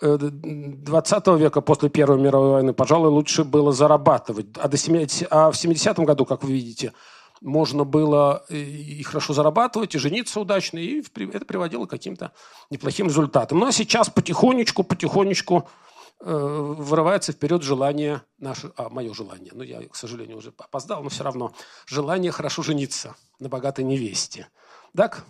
[0.00, 4.46] XX э, века, после Первой мировой войны, пожалуй, лучше было зарабатывать.
[4.56, 6.92] А, до 70, а в 70-м году, как вы видите,
[7.40, 12.32] можно было и хорошо зарабатывать, и жениться удачно, и это приводило к каким-то
[12.70, 13.58] неплохим результатам.
[13.58, 15.87] Ну а сейчас потихонечку, потихонечку Э,
[16.20, 21.22] вырывается вперед желание наше, а, мое желание, ну я, к сожалению, уже опоздал, но все
[21.24, 21.54] равно,
[21.86, 24.48] желание хорошо жениться на богатой невесте.
[24.96, 25.24] Так,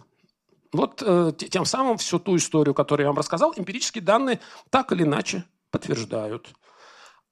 [0.73, 5.03] вот э, тем самым всю ту историю, которую я вам рассказал, эмпирические данные так или
[5.03, 6.55] иначе подтверждают.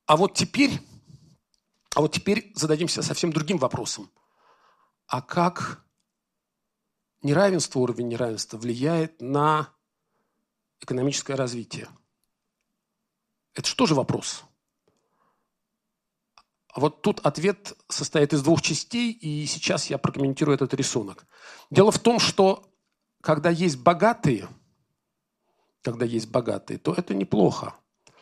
[0.07, 0.81] А вот теперь,
[1.95, 4.11] а вот теперь зададимся совсем другим вопросом.
[5.07, 5.85] А как
[7.23, 9.69] неравенство, уровень неравенства влияет на
[10.81, 11.89] экономическое развитие?
[13.57, 14.45] Это что же вопрос?
[16.77, 21.27] Вот тут ответ состоит из двух частей, и сейчас я прокомментирую этот рисунок.
[21.71, 22.71] Дело в том, что
[23.23, 24.47] когда есть богатые,
[25.81, 27.75] когда есть богатые, то это неплохо.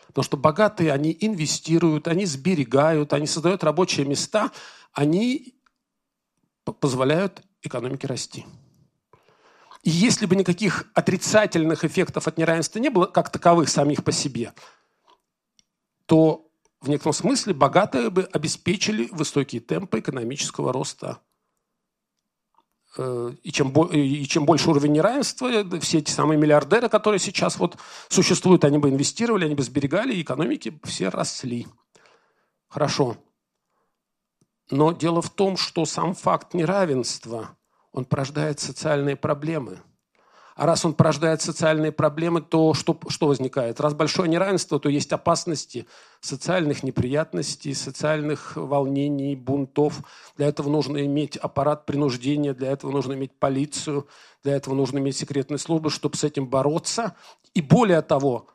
[0.06, 4.52] Потому что богатые, они инвестируют, они сберегают, они создают рабочие места,
[4.92, 5.60] они
[6.62, 8.46] позволяют экономике расти.
[9.82, 14.54] И если бы никаких отрицательных эффектов от неравенства не было, как таковых самих по себе,
[16.06, 16.50] то
[16.80, 21.20] в некотором смысле богатые бы обеспечили высокие темпы экономического роста.
[22.96, 25.48] Э, и чем, и чем больше уровень неравенства,
[25.80, 27.78] все эти самые миллиардеры, которые сейчас вот
[28.08, 31.66] существуют, они бы инвестировали, они бы сберегали, и экономики все росли.
[32.68, 33.16] Хорошо.
[34.70, 37.56] Но дело в том, что сам факт неравенства,
[37.92, 39.80] он порождает социальные проблемы.
[40.54, 43.80] А раз он порождает социальные проблемы, то что, что возникает?
[43.80, 45.86] Раз большое неравенство, то есть опасности
[46.20, 50.00] социальных неприятностей, социальных волнений, бунтов.
[50.36, 54.06] Для этого нужно иметь аппарат принуждения, для этого нужно иметь полицию,
[54.44, 57.16] для этого нужно иметь секретные службы, чтобы с этим бороться.
[57.54, 58.46] И более того,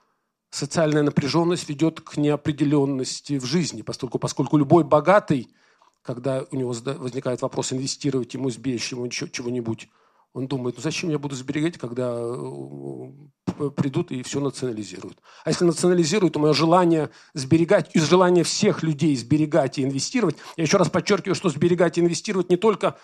[0.52, 5.50] социальная напряженность ведет к неопределенности в жизни, поскольку, поскольку любой богатый–
[6.02, 9.89] когда у него возникает вопрос инвестировать ему, сберечь ему чего-нибудь,
[10.34, 15.17] он думает, ну зачем я буду сберегать, когда э, придут и все национализируют.
[15.43, 20.63] А если национализируют, то мое желание сберегать, из желания всех людей сберегать и инвестировать, я
[20.63, 22.97] еще раз подчеркиваю, что сберегать и инвестировать не только,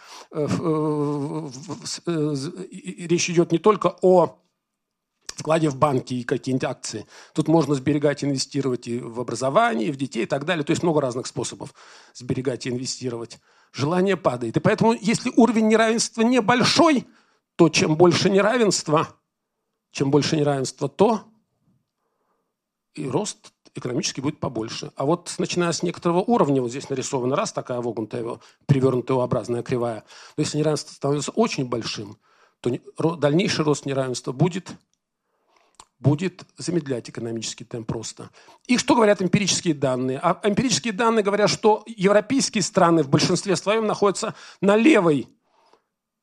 [2.05, 4.39] речь идет не только о
[5.36, 7.05] вкладе в банки и какие-нибудь акции.
[7.34, 10.63] Тут можно сберегать, инвестировать и в образование, и в детей и так далее.
[10.63, 11.73] То есть много разных способов
[12.13, 13.39] сберегать и инвестировать.
[13.76, 14.55] Желание падает.
[14.55, 17.05] И поэтому, если уровень неравенства небольшой,
[17.57, 19.09] то чем больше неравенства,
[19.91, 21.23] чем больше неравенства, то
[22.93, 24.93] и рост экономически будет побольше.
[24.95, 30.05] А вот начиная с некоторого уровня, вот здесь нарисована раз такая вогнутая, перевернутая образная кривая,
[30.38, 32.17] но если неравенство становится очень большим,
[32.61, 32.71] то
[33.17, 34.71] дальнейший рост неравенства будет
[36.06, 38.30] будет замедлять экономический темп роста.
[38.68, 40.20] И что говорят эмпирические данные?
[40.22, 45.28] А эмпирические данные говорят, что европейские страны в большинстве своем находятся на левой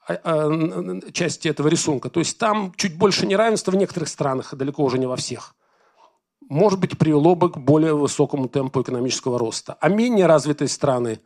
[0.06, 2.10] а, а, части этого рисунка.
[2.10, 5.56] То есть там чуть больше неравенства в некоторых странах, далеко уже не во всех.
[6.48, 9.76] Может быть, привело бы к более высокому темпу экономического роста.
[9.80, 11.20] А менее развитые страны,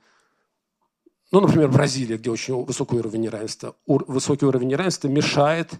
[1.30, 5.72] ну, например, Бразилия, где очень высокий уровень неравенства, высокий уровень неравенства мешает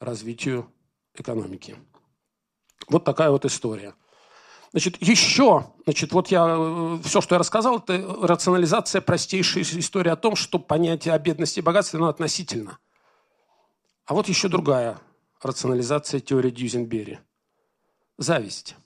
[0.00, 0.66] развитию
[1.14, 1.76] экономики.
[2.90, 3.94] Вот такая вот история.
[4.72, 10.16] Значит, еще, значит, вот я, э, все, что я рассказал, это рационализация простейшая история о
[10.16, 12.78] том, что понятие о бедности и богатстве, оно относительно.
[14.06, 14.98] А вот еще другая
[15.40, 17.20] рационализация теории Дьюзенбери.
[18.18, 18.76] Зависть.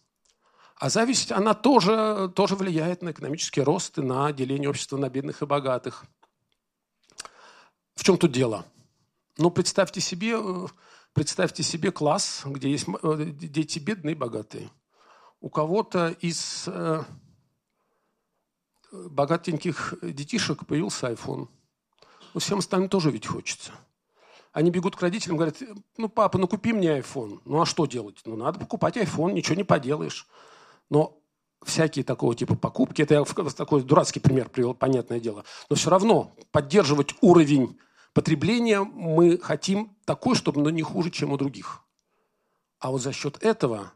[0.76, 5.42] А зависть, она тоже, тоже влияет на экономический рост и на деление общества на бедных
[5.42, 6.04] и богатых.
[7.94, 8.66] В чем тут дело?
[9.38, 10.66] Ну, представьте себе, э,
[11.14, 14.68] Представьте себе класс, где есть э, дети бедные и богатые.
[15.40, 17.04] У кого-то из э,
[18.90, 21.46] богатеньких детишек появился iPhone.
[22.34, 23.70] Ну, всем остальным тоже ведь хочется.
[24.52, 25.56] Они бегут к родителям, говорят,
[25.96, 27.40] ну, папа, ну, купи мне iPhone.
[27.44, 28.20] Ну, а что делать?
[28.24, 30.26] Ну, надо покупать iPhone, ничего не поделаешь.
[30.90, 31.20] Но
[31.62, 36.34] всякие такого типа покупки, это я такой дурацкий пример привел, понятное дело, но все равно
[36.50, 37.78] поддерживать уровень
[38.14, 41.82] потребление мы хотим такое, чтобы оно не хуже, чем у других.
[42.78, 43.92] А вот за счет этого,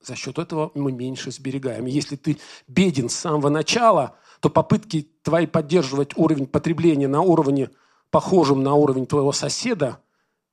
[0.00, 1.86] за счет этого мы меньше сберегаем.
[1.86, 2.38] Если ты
[2.68, 7.70] беден с самого начала, то попытки твои поддерживать уровень потребления на уровне,
[8.10, 10.00] похожем на уровень твоего соседа,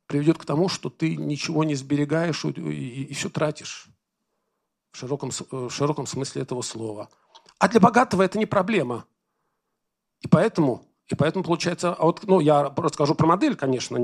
[0.07, 3.87] приведет к тому, что ты ничего не сберегаешь и, и, и все тратишь.
[4.91, 7.09] В широком, в широком смысле этого слова.
[7.59, 9.05] А для богатого это не проблема.
[10.21, 13.97] И поэтому и поэтому получается, а вот, ну, я просто скажу про модель, конечно,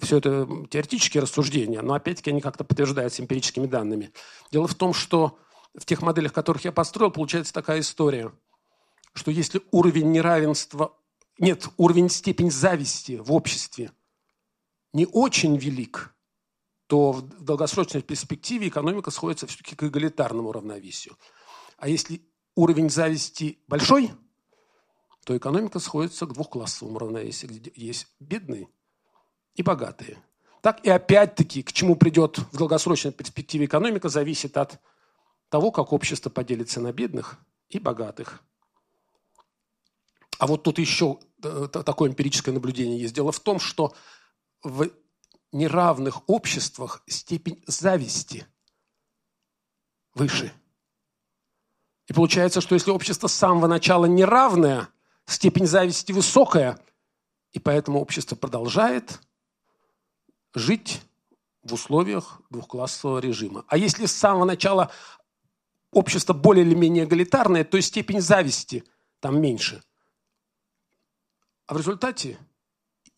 [0.00, 4.12] все это теоретические рассуждения, но опять-таки они как-то подтверждаются эмпирическими данными.
[4.50, 5.38] Дело в том, что
[5.74, 8.32] в тех моделях, которых я построил, получается такая история,
[9.12, 10.96] что если уровень неравенства,
[11.38, 13.92] нет, уровень степень зависти в обществе
[14.94, 16.14] не очень велик,
[16.86, 21.18] то в долгосрочной перспективе экономика сходится все-таки к эгалитарному равновесию.
[21.76, 22.22] А если
[22.54, 24.12] уровень зависти большой–
[25.26, 28.68] то экономика сходится к двухклассовому равновесию, где есть бедные
[29.56, 30.22] и богатые.
[30.60, 34.80] Так и опять-таки, к чему придет в долгосрочной перспективе экономика, зависит от
[35.48, 38.40] того, как общество поделится на бедных и богатых.
[40.38, 43.14] А вот тут еще э, такое эмпирическое наблюдение есть.
[43.14, 43.96] Дело в том, что
[44.62, 44.88] в
[45.50, 48.46] неравных обществах степень зависти
[50.14, 50.52] выше.
[52.06, 54.88] И получается, что если общество с самого начала неравное,
[55.26, 56.78] степень зависти высокая,
[57.52, 59.20] и поэтому общество продолжает
[60.54, 61.02] жить
[61.62, 63.64] в условиях двухклассового режима.
[63.68, 64.90] А если с самого начала
[65.92, 68.84] общество более или менее эгалитарное, то степень зависти
[69.20, 69.82] там меньше.
[71.66, 72.38] А в результате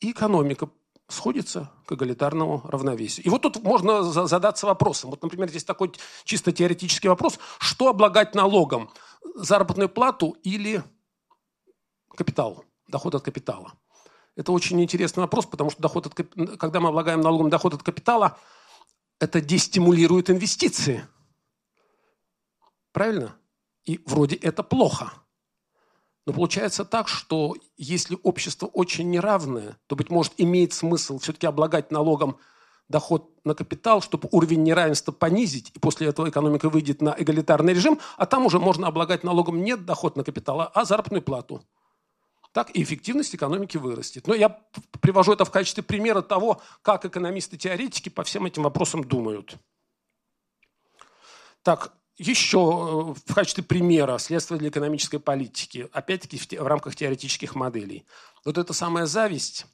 [0.00, 0.70] и экономика
[1.08, 3.26] сходится к эгалитарному равновесию.
[3.26, 5.10] И вот тут можно задаться вопросом.
[5.10, 5.92] Вот, например, здесь такой
[6.24, 7.38] чисто теоретический вопрос.
[7.58, 8.90] Что облагать налогом?
[9.34, 10.82] Заработную плату или
[12.18, 13.72] капитал, доход от капитала?
[14.36, 16.14] Это очень интересный вопрос, потому что доход от,
[16.58, 18.38] когда мы облагаем налогом доход от капитала,
[19.18, 21.06] это дестимулирует инвестиции.
[22.92, 23.34] Правильно?
[23.84, 25.12] И вроде это плохо–
[26.28, 31.90] но получается так, что если общество очень неравное, то, быть может, имеет смысл все-таки облагать
[31.90, 32.36] налогом
[32.86, 37.98] доход на капитал, чтобы уровень неравенства понизить, и после этого экономика выйдет на эгалитарный режим,
[38.18, 41.62] а там уже можно облагать налогом не доход на капитал, а заработную плату.
[42.52, 44.26] Так и эффективность экономики вырастет.
[44.26, 44.48] Но я
[45.00, 49.56] привожу это в качестве примера того, как экономисты-теоретики по всем этим вопросам думают.
[51.62, 57.54] Так, еще э, в качестве примера следствия для экономической политики, опять-таки в, в рамках теоретических
[57.54, 58.06] моделей.
[58.44, 59.66] Вот эта самая зависть,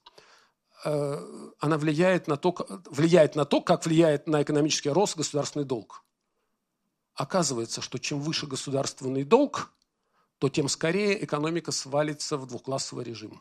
[0.84, 2.54] э, она влияет на, то,
[2.90, 6.04] влияет на то, как влияет на экономический рост государственный долг.
[7.14, 9.70] Оказывается, что чем выше государственный долг,
[10.44, 13.40] то тем скорее экономика свалится в двухклассовый режим.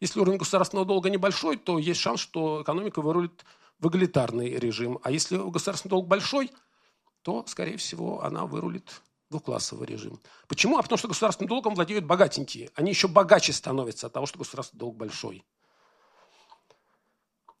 [0.00, 3.46] Если уровень государственного долга небольшой, то есть шанс, что экономика вырулит
[3.78, 4.98] в эгалитарный режим.
[5.02, 6.50] А если государственный долг большой–
[7.22, 9.00] то, скорее всего, она вырулит
[9.30, 10.20] двухклассовый режим.
[10.46, 10.76] Почему?
[10.76, 12.70] А потому что государственным долгом владеют богатенькие.
[12.74, 15.42] Они еще богаче становятся от того, что государственный долг большой.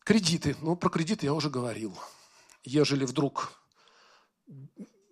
[0.00, 0.54] Кредиты.
[0.60, 1.96] Ну, про кредиты я уже говорил.
[2.62, 3.52] Ежели вдруг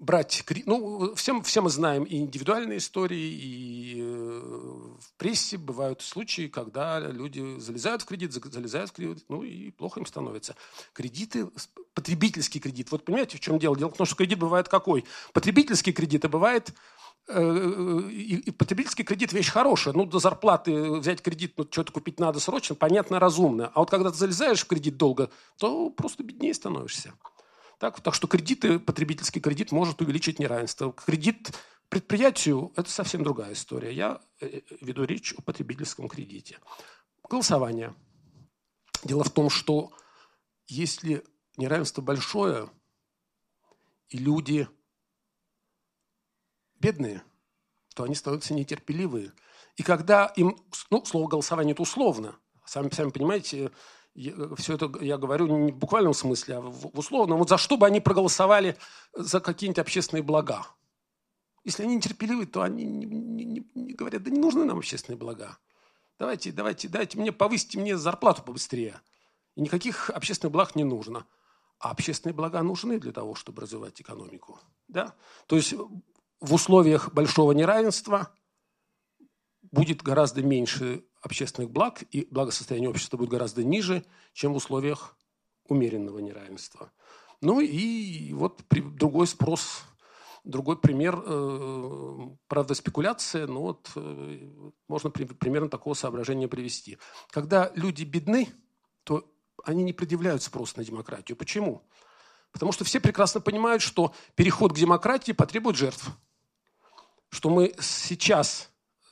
[0.01, 0.43] брать...
[0.65, 4.41] Ну, все, все мы знаем и индивидуальные истории, и э,
[4.99, 10.01] в прессе бывают случаи, когда люди залезают в кредит, залезают в кредит, ну и плохо
[10.01, 10.57] им становится.
[10.95, 11.49] Кредиты,
[11.95, 12.91] потребительский кредит.
[12.91, 13.77] Вот понимаете, в чем дело?
[13.77, 15.05] Дело в том, что кредит бывает какой?
[15.35, 16.73] Потребительский кредит, а бывает
[17.29, 19.93] э, и, и потребительский кредит вещь хорошая.
[19.93, 23.71] Ну, до зарплаты взять кредит, ну, что-то купить надо срочно, понятно, разумно.
[23.75, 27.13] А вот когда ты залезаешь в кредит долго, то просто беднее становишься.
[27.81, 30.93] Так, так что кредиты, потребительский кредит может увеличить неравенство.
[30.93, 31.51] Кредит
[31.89, 33.91] предприятию– это совсем другая история.
[33.91, 36.59] Я э, веду речь о потребительском кредите.
[37.27, 37.95] Голосование.
[39.03, 39.95] Дело в том, что
[40.67, 41.25] если
[41.57, 42.71] неравенство большое,
[44.11, 44.69] и люди
[46.81, 47.23] бедные,
[47.95, 49.33] то они становятся нетерпеливые.
[49.77, 50.59] И когда им,
[50.91, 52.39] ну, слово голосование– это условно.
[52.67, 53.71] Сами, сами понимаете,
[54.15, 57.39] все это я говорю не в буквальном смысле, а в условном.
[57.39, 58.77] Вот за что бы они проголосовали
[59.15, 60.67] за какие-нибудь общественные блага?
[61.65, 65.19] Если они нетерпеливы, то они не, не, не, не говорят, да не нужны нам общественные
[65.19, 65.59] блага.
[66.19, 69.01] Давайте, давайте, дайте мне, повысите мне зарплату побыстрее.
[69.55, 71.27] И никаких общественных благ не нужно.
[71.79, 74.61] А общественные блага нужны для того, чтобы развивать экономику.
[74.89, 75.15] Да?
[75.47, 75.73] То есть
[76.41, 78.35] в условиях большого неравенства
[79.63, 85.17] будет гораздо меньше общественных благ и благосостояние общества будет гораздо ниже, чем в условиях
[85.69, 86.93] умеренного неравенства.
[87.41, 89.85] Ну и вот другой спрос,
[90.45, 92.19] другой пример, э,
[92.49, 94.51] правда, спекуляция, но вот э,
[94.89, 96.99] можно примерно такого соображения привести.
[97.31, 98.49] Когда люди бедны,
[99.05, 99.25] то
[99.65, 101.37] они не предъявляют спрос на демократию.
[101.37, 101.83] Почему?
[102.53, 106.11] Потому что все прекрасно понимают, что переход к демократии потребует жертв.
[107.31, 108.70] Что мы сейчас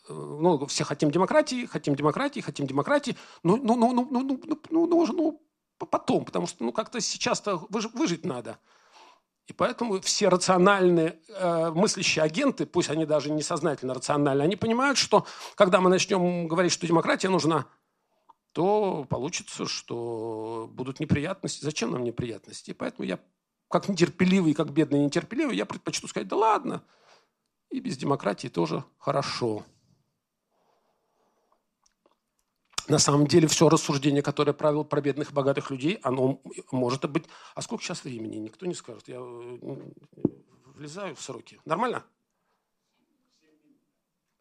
[0.08, 4.86] ну, все хотим демократии, хотим демократии, хотим демократии, ну, ну, ну, ну, ну, ну, ну,
[4.86, 5.42] ну, ну,
[5.78, 8.58] потом, потому что ну, как-то сейчас-то выж, выжить надо.
[9.46, 14.98] И поэтому все рациональные э, мыслящие агенты, пусть они даже не сознательно рациональны, они понимают,
[14.98, 17.66] что когда мы начнем говорить, что демократия нужна,
[18.52, 21.64] то получится, что будут неприятности.
[21.64, 22.70] Зачем нам неприятности?
[22.70, 23.20] И поэтому я,
[23.70, 26.84] как нетерпеливый, как бедный нетерпеливый, я предпочту сказать, да ладно,
[27.70, 29.64] и без демократии тоже хорошо.
[32.88, 36.40] На самом деле все рассуждение, которое правил про бедных богатых людей, оно
[36.72, 37.24] может быть...
[37.54, 38.36] А сколько сейчас времени?
[38.36, 39.08] Никто не скажет.
[39.08, 39.58] Я э,
[40.74, 41.60] влезаю в сроки.
[41.64, 42.04] Нормально?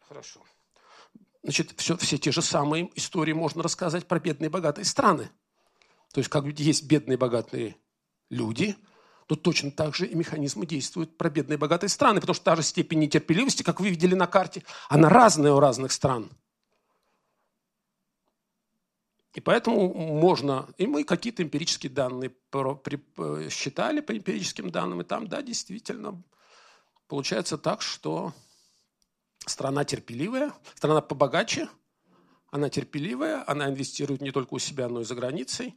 [0.08, 0.42] Хорошо.
[1.44, 5.30] Значит, все, все те же самые истории можно рассказать про бедные и богатые страны.
[6.14, 7.76] То есть, как есть бедные и богатые
[8.30, 8.76] люди,
[9.28, 12.56] то точно так же и механизмы действуют про бедные и богатые страны, потому что та
[12.56, 16.32] же степень нетерпеливости, как вы видели на карте, она разная у разных стран–
[19.38, 22.34] и поэтому можно, и мы какие-то эмпирические данные
[23.52, 26.24] считали по эмпирическим данным, и там, да, действительно,
[27.08, 28.34] получается так, что
[29.46, 31.70] страна терпеливая, страна побогаче,
[32.50, 35.76] она терпеливая, она инвестирует не только у себя, но и за границей,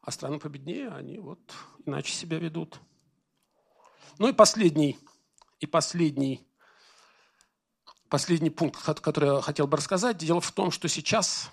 [0.00, 1.40] а страны победнее, они вот
[1.84, 2.80] иначе себя ведут.
[4.18, 4.98] Ну и последний,
[5.60, 6.48] и последний,
[8.08, 10.16] последний пункт, который я хотел бы рассказать.
[10.16, 11.50] Дело в том, что сейчас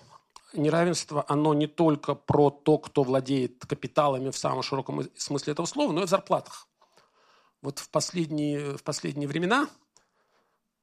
[0.54, 5.92] неравенство, оно не только про то, кто владеет капиталами в самом широком смысле этого слова,
[5.92, 6.68] но и в зарплатах.
[7.62, 9.68] Вот в последние, в последние времена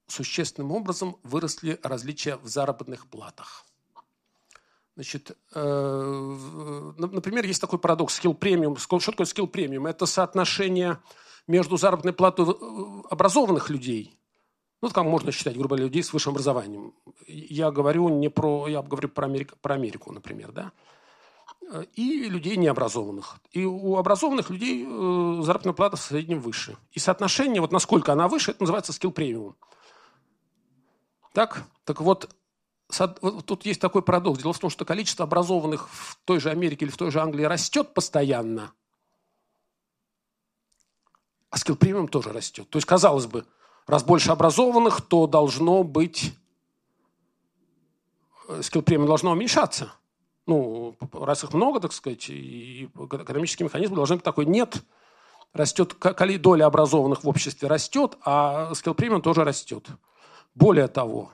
[0.08, 3.66] существенным образом выросли различия в заработных платах.
[4.96, 8.76] Значит, э, например, есть такой парадокс skill премиум.
[8.78, 9.88] Что такое skill премиум?
[9.88, 11.00] Это соотношение
[11.48, 12.46] между заработной платой
[13.10, 14.19] образованных людей,
[14.82, 16.94] ну, как можно считать, грубо говоря, людей с высшим образованием.
[17.28, 20.72] Я говорю не про, я говорю про Америку, про Америку например, да,
[21.94, 23.38] и людей необразованных.
[23.52, 26.78] И у образованных людей э, заработная плата в среднем выше.
[26.92, 29.56] И соотношение, вот насколько она выше, это называется skill премиум.
[31.34, 31.64] Так?
[31.84, 32.34] Так вот,
[33.46, 34.42] тут есть такой парадокс.
[34.42, 37.44] Дело в том, что количество образованных в той же Америке или в той же Англии
[37.44, 38.72] растет постоянно,
[41.52, 42.70] а скилл премиум тоже растет.
[42.70, 43.46] То есть, казалось бы,
[43.90, 46.34] раз больше образованных, то должно быть
[48.62, 49.92] скилл премиум должно уменьшаться.
[50.46, 54.46] Ну, раз их много, так сказать, и экономический механизм должен быть такой.
[54.46, 54.84] Нет,
[55.54, 55.96] растет,
[56.40, 59.86] доля образованных в обществе растет, а скилл премиум тоже растет.
[60.56, 61.32] Более того,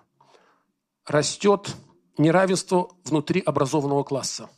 [1.05, 1.73] растет
[2.17, 4.49] неравенство внутри образованного класса.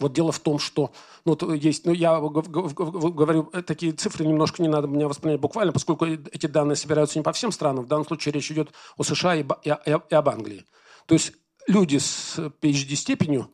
[0.00, 0.92] Вот дело в том, что
[1.24, 6.46] ну, есть, ну, я говорю, такие цифры немножко не надо меня воспринимать буквально, поскольку эти
[6.46, 7.84] данные собираются не по всем странам.
[7.84, 10.64] В данном случае речь идет о США и, и, и об Англии.
[11.06, 11.32] То есть
[11.66, 13.50] люди с PhD степенью,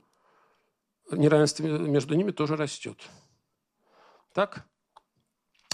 [1.10, 2.98] неравенство между ними тоже растет.
[4.34, 4.66] Так?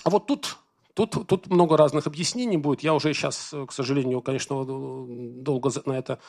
[0.04, 0.56] А вот тут,
[0.94, 2.82] тут, тут много разных объяснений будет.
[2.82, 6.20] Я уже сейчас, к сожалению, конечно, долго на это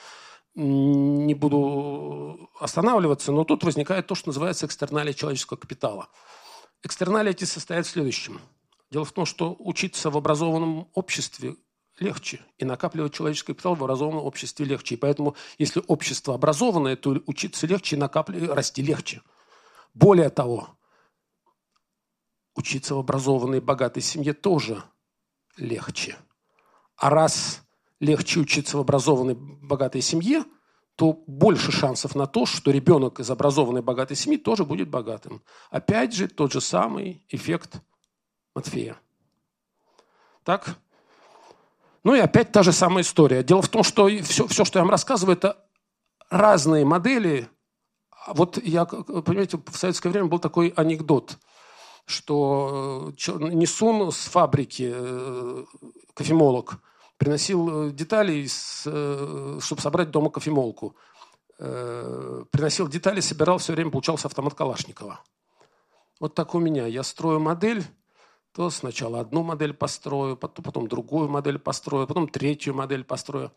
[0.55, 6.09] не буду останавливаться, но тут возникает то, что называется экстерналия человеческого капитала.
[6.81, 8.39] Экстерналия эти состоят в следующем.
[8.89, 11.55] Дело в том, что учиться в образованном обществе
[11.99, 14.95] легче, и накапливать человеческий капитал в образованном обществе легче.
[14.95, 19.21] И поэтому, если общество образованное, то учиться легче и накапливать, расти легче.
[19.93, 20.77] Более того,
[22.55, 24.83] учиться в образованной богатой семье тоже
[25.57, 26.17] легче.
[26.97, 27.64] А раз
[27.99, 30.43] легче учиться в образованной богатой семье,
[30.95, 35.43] то больше шансов на то, что ребенок из образованной богатой семьи тоже будет богатым.
[35.69, 37.81] Опять же, тот же самый эффект
[38.53, 38.97] Матфея.
[40.43, 40.77] Так?
[42.03, 43.43] Ну и опять та же самая история.
[43.43, 45.57] Дело в том, что все, все что я вам рассказываю, это
[46.29, 47.49] разные модели.
[48.27, 51.37] Вот я, понимаете, в советское время был такой анекдот,
[52.05, 55.65] что э, Несун с фабрики, э,
[56.13, 56.79] кофемолог–
[57.17, 60.95] приносил э, детали, э, чтобы собрать дома кофемолку.
[61.57, 65.21] Э, приносил детали, собирал, все время получался автомат Калашникова.
[66.19, 66.85] Вот так у меня.
[66.85, 67.83] Я строю модель,
[68.53, 73.51] то сначала одну модель построю, потом другую модель построю, потом третью модель построю.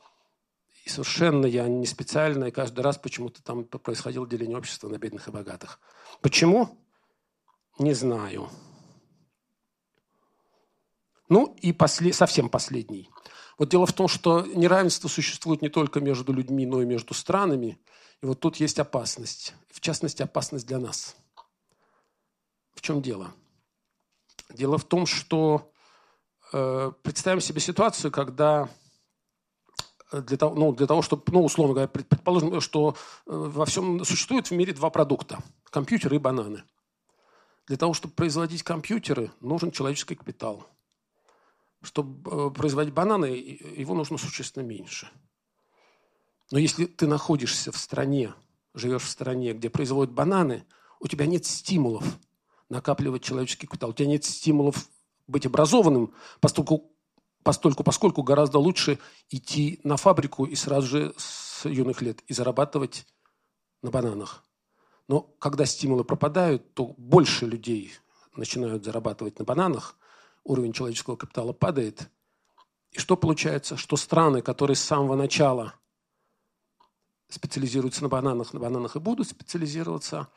[0.84, 5.28] И совершенно я не специально, и каждый раз почему-то там происходило деление общества на бедных
[5.28, 5.80] и богатых.
[6.20, 6.78] Почему?
[7.78, 8.48] Не знаю.
[11.28, 13.10] Ну и после, совсем последний.
[13.58, 17.76] Вот дело в том, что неравенство существует не только между людьми, но и между странами.
[18.22, 19.54] И вот тут есть опасность.
[19.70, 21.16] В частности, опасность для нас.
[22.74, 23.32] В чем дело?
[24.50, 25.72] Дело в том, что
[26.52, 28.68] э, представим себе ситуацию, когда
[30.12, 32.94] для того, ну, для того, чтобы, ну, условно говоря, предположим, что э,
[33.26, 36.62] во всем существует в мире два продукта– компьютеры и бананы.
[37.66, 40.64] Для того, чтобы производить компьютеры, нужен человеческий капитал–
[41.82, 45.08] чтобы э, производить бананы, его нужно существенно меньше.
[46.50, 48.34] Но если ты находишься в стране,
[48.74, 50.64] живешь в стране, где производят бананы,
[51.00, 52.04] у тебя нет стимулов
[52.68, 53.90] накапливать человеческий капитал.
[53.90, 54.88] У тебя нет стимулов
[55.26, 56.90] быть образованным, поскольку,
[57.42, 58.98] поскольку, поскольку гораздо лучше
[59.30, 63.06] идти на фабрику и сразу же с юных лет и зарабатывать
[63.82, 64.44] на бананах.
[65.06, 67.92] Но когда стимулы пропадают, то больше людей
[68.34, 69.96] начинают зарабатывать на бананах–
[70.48, 72.08] уровень человеческого капитала падает.
[72.90, 73.76] И что получается?
[73.76, 75.74] Что страны, которые с самого начала
[77.28, 80.28] специализируются на бананах, на бананах и будут специализироваться,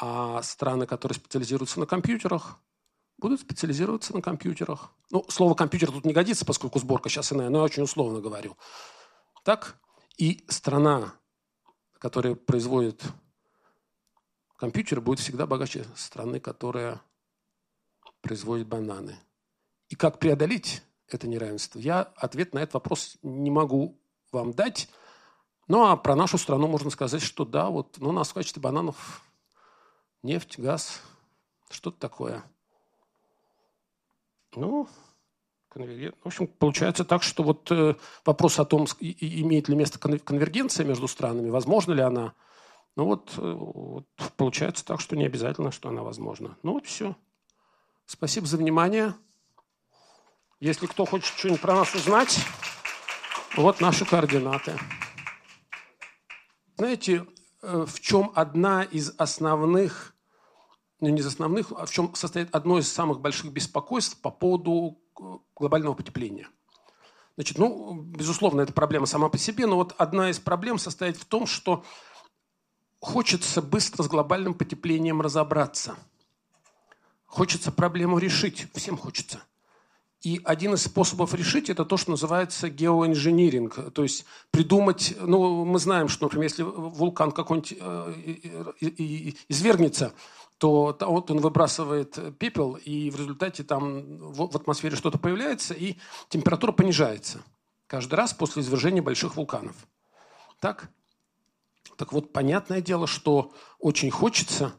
[0.00, 2.58] а страны, которые специализируются на компьютерах,
[3.18, 4.92] будут специализироваться на компьютерах.
[5.10, 8.56] Ну, слово компьютер тут не годится, поскольку сборка сейчас иная, но я очень условно говорю.
[9.44, 9.76] Так?
[10.16, 11.14] И страна,
[11.98, 13.02] которая производит
[14.56, 17.02] компьютеры, будет всегда богаче страны, которая
[18.20, 19.18] производит бананы.
[19.90, 21.78] И как преодолеть это неравенство?
[21.78, 24.00] Я ответ на этот вопрос не могу
[24.32, 24.88] вам дать.
[25.66, 28.62] Ну, а про нашу страну можно сказать, что да, вот ну, у нас в качестве
[28.62, 29.22] бананов
[30.22, 31.02] нефть, газ,
[31.68, 32.44] что-то такое.
[34.54, 34.88] Ну,
[35.74, 37.94] в общем, получается так, что вот э,
[38.24, 42.34] вопрос о том, имеет ли место конвергенция между странами, возможно ли она,
[42.96, 44.06] ну вот, э, вот
[44.36, 46.56] получается так, что не обязательно, что она возможна.
[46.64, 47.16] Ну вот все.
[48.06, 49.14] Спасибо за внимание.
[50.60, 52.38] Если кто хочет что-нибудь про нас узнать,
[53.56, 54.78] вот наши координаты.
[56.76, 57.26] Знаете,
[57.62, 60.14] э, в чем одна из основных,
[61.00, 65.00] ну не из основных, а в чем состоит одно из самых больших беспокойств по поводу
[65.56, 66.46] глобального потепления.
[67.36, 71.24] Значит, ну, безусловно, это проблема сама по себе, но вот одна из проблем состоит в
[71.24, 71.84] том, что
[72.98, 75.96] хочется быстро с глобальным потеплением разобраться.
[77.24, 78.66] Хочется проблему решить.
[78.74, 79.42] Всем хочется.
[80.22, 83.92] И один из способов решить это то, что называется геоинжиниринг.
[83.92, 90.12] То есть придумать, ну, мы знаем, что, например, если вулкан какой-нибудь э, извергнется,
[90.58, 95.96] то вот он выбрасывает пепел, и в результате там в атмосфере что-то появляется, и
[96.28, 97.42] температура понижается
[97.86, 99.74] каждый раз после извержения больших вулканов.
[100.60, 100.90] Так?
[101.96, 104.74] Так вот, понятное дело, что очень хочется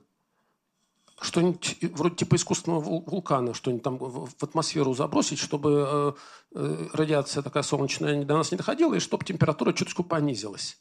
[1.21, 6.13] что-нибудь вроде типа искусственного вулкана, что-нибудь там в атмосферу забросить, чтобы э,
[6.55, 10.79] э, радиация такая солнечная до нас не доходила, и чтобы температура чуточку понизилась.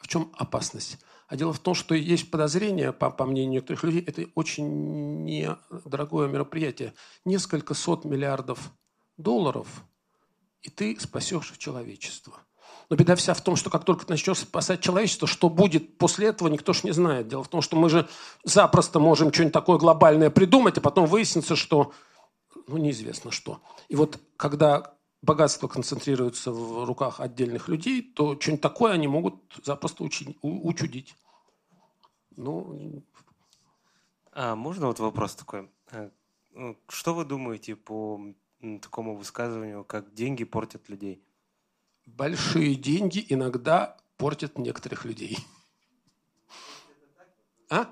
[0.00, 0.98] В чем опасность?
[1.28, 6.26] А дело в том, что есть подозрение, по, по мнению некоторых людей, это очень недорогое
[6.26, 6.94] мероприятие.
[7.26, 8.72] Несколько сот миллиардов
[9.18, 9.84] долларов,
[10.62, 12.40] и ты спасешь человечество.
[12.90, 16.26] Но беда вся в том, что как только ты начнешь спасать человечество, что будет после
[16.26, 17.28] этого, никто ж не знает.
[17.28, 18.08] Дело в том, что мы же
[18.42, 21.92] запросто можем что-нибудь такое глобальное придумать, а потом выяснится, что
[22.66, 23.62] ну, неизвестно что.
[23.88, 24.92] И вот когда
[25.22, 31.14] богатство концентрируется в руках отдельных людей, то что-нибудь такое они могут запросто учи, учудить.
[32.36, 33.04] Ну,
[34.32, 35.70] а можно вот вопрос такой?
[35.92, 36.10] Э,
[36.50, 38.20] ну, что вы думаете по
[38.82, 41.22] такому высказыванию, как деньги портят людей?
[42.16, 45.38] Большие деньги иногда портят некоторых людей.
[47.70, 47.86] А?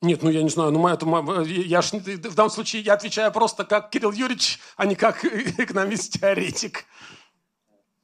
[0.00, 1.06] Нет, ну я не знаю, ну это,
[1.44, 6.86] я ж, в данном случае я отвечаю просто как Кирилл Юрьевич, а не как экономист-теоретик.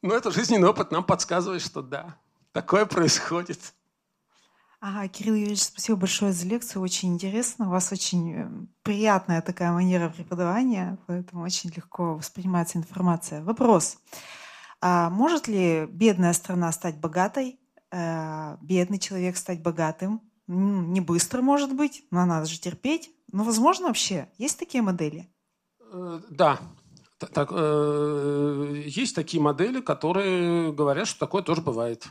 [0.03, 2.19] Но это жизненный опыт нам подсказывает, что да,
[2.53, 3.59] такое происходит.
[4.79, 7.67] Ага, Кирилл Юрьевич, спасибо большое за лекцию, очень интересно.
[7.67, 8.49] У вас очень э,
[8.83, 13.43] приятная такая манера преподавания, поэтому очень легко воспринимается информация.
[13.43, 13.99] Вопрос.
[14.89, 17.59] А может ли бедная страна стать богатой,
[17.91, 20.21] э, бедный человек стать богатым?
[20.47, 23.11] Не быстро, может быть, но надо же терпеть.
[23.33, 24.29] Но возможно вообще?
[24.39, 25.29] Есть такие модели?
[25.93, 26.61] Э, да.
[27.19, 32.07] Так, э, есть такие модели, которые говорят, что такое тоже бывает.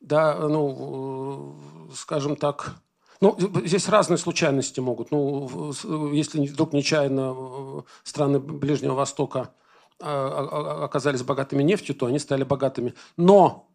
[0.00, 1.56] Да, ну,
[1.94, 2.82] скажем так,
[3.20, 5.12] ну, здесь разные случайности могут.
[5.12, 5.72] Ну,
[6.12, 9.54] если вдруг нечаянно страны Ближнего Востока
[10.02, 12.94] оказались богатыми нефтью, то они стали богатыми.
[13.16, 13.68] Но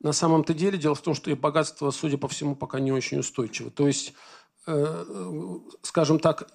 [0.00, 3.18] на самом-то деле дело в том, что их богатство, судя по всему, пока не очень
[3.18, 3.70] устойчиво.
[3.70, 4.14] То есть,
[4.66, 5.04] э,
[5.82, 6.48] скажем так,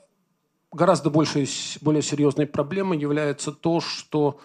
[0.71, 1.47] гораздо больше,
[1.81, 4.39] более серьезной проблемой является то, что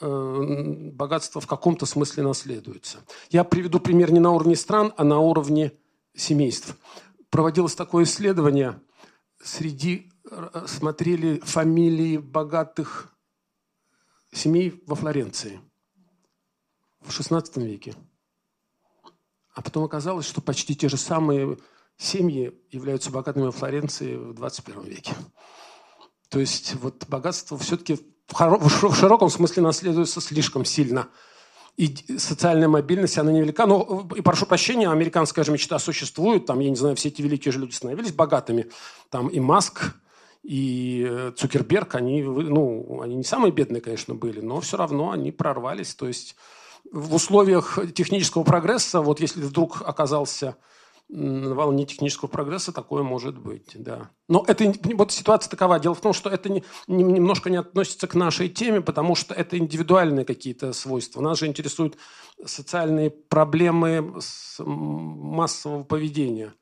[0.00, 2.98] э, богатство в каком-то смысле наследуется.
[3.30, 5.72] Я приведу пример не на уровне стран, а на уровне
[6.14, 6.76] семейств.
[7.28, 8.80] Проводилось такое исследование,
[9.42, 13.11] среди э, смотрели фамилии богатых
[14.32, 15.60] семей во Флоренции
[17.00, 17.94] в XVI веке.
[19.54, 21.58] А потом оказалось, что почти те же самые
[21.98, 25.14] семьи являются богатыми во Флоренции в 21 веке.
[26.30, 27.98] То есть вот богатство все-таки
[28.28, 31.08] в широком смысле наследуется слишком сильно.
[31.76, 33.66] И социальная мобильность, она невелика.
[33.66, 36.46] Но, и прошу прощения, американская же мечта существует.
[36.46, 38.70] Там, я не знаю, все эти великие же люди становились богатыми.
[39.10, 39.94] Там и Маск,
[40.42, 45.30] и э, Цукерберг, они, ну, они не самые бедные, конечно, были, но все равно они
[45.30, 45.94] прорвались.
[45.94, 46.36] То есть
[46.90, 50.56] в условиях технического прогресса, вот если вдруг оказался
[51.08, 54.10] на волне технического прогресса, такое может быть, да.
[54.28, 55.78] Но это, вот ситуация такова.
[55.78, 59.34] Дело в том, что это не, не, немножко не относится к нашей теме, потому что
[59.34, 61.20] это индивидуальные какие-то свойства.
[61.20, 61.98] Нас же интересуют
[62.44, 64.18] социальные проблемы
[64.58, 66.54] массового поведения.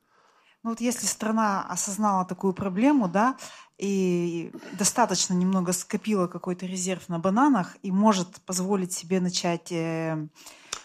[0.63, 3.37] Ну вот если страна осознала такую проблему, да,
[3.81, 10.27] и достаточно немного скопила какой-то резерв на бананах и может позволить себе начать э,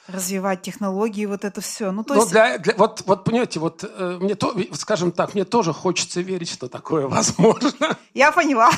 [0.08, 1.92] развивать технологии, вот это все.
[1.92, 2.32] Ну, то ну, есть...
[2.32, 6.48] для, для, вот, вот, понимаете, вот э, мне, то, скажем так, мне тоже хочется верить,
[6.48, 7.98] что такое возможно.
[8.14, 8.70] Я поняла.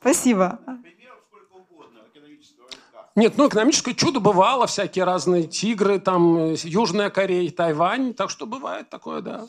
[0.00, 0.60] Спасибо.
[3.16, 8.90] Нет, ну экономическое чудо бывало, всякие разные тигры, там Южная Корея, Тайвань, так что бывает
[8.90, 9.46] такое, да.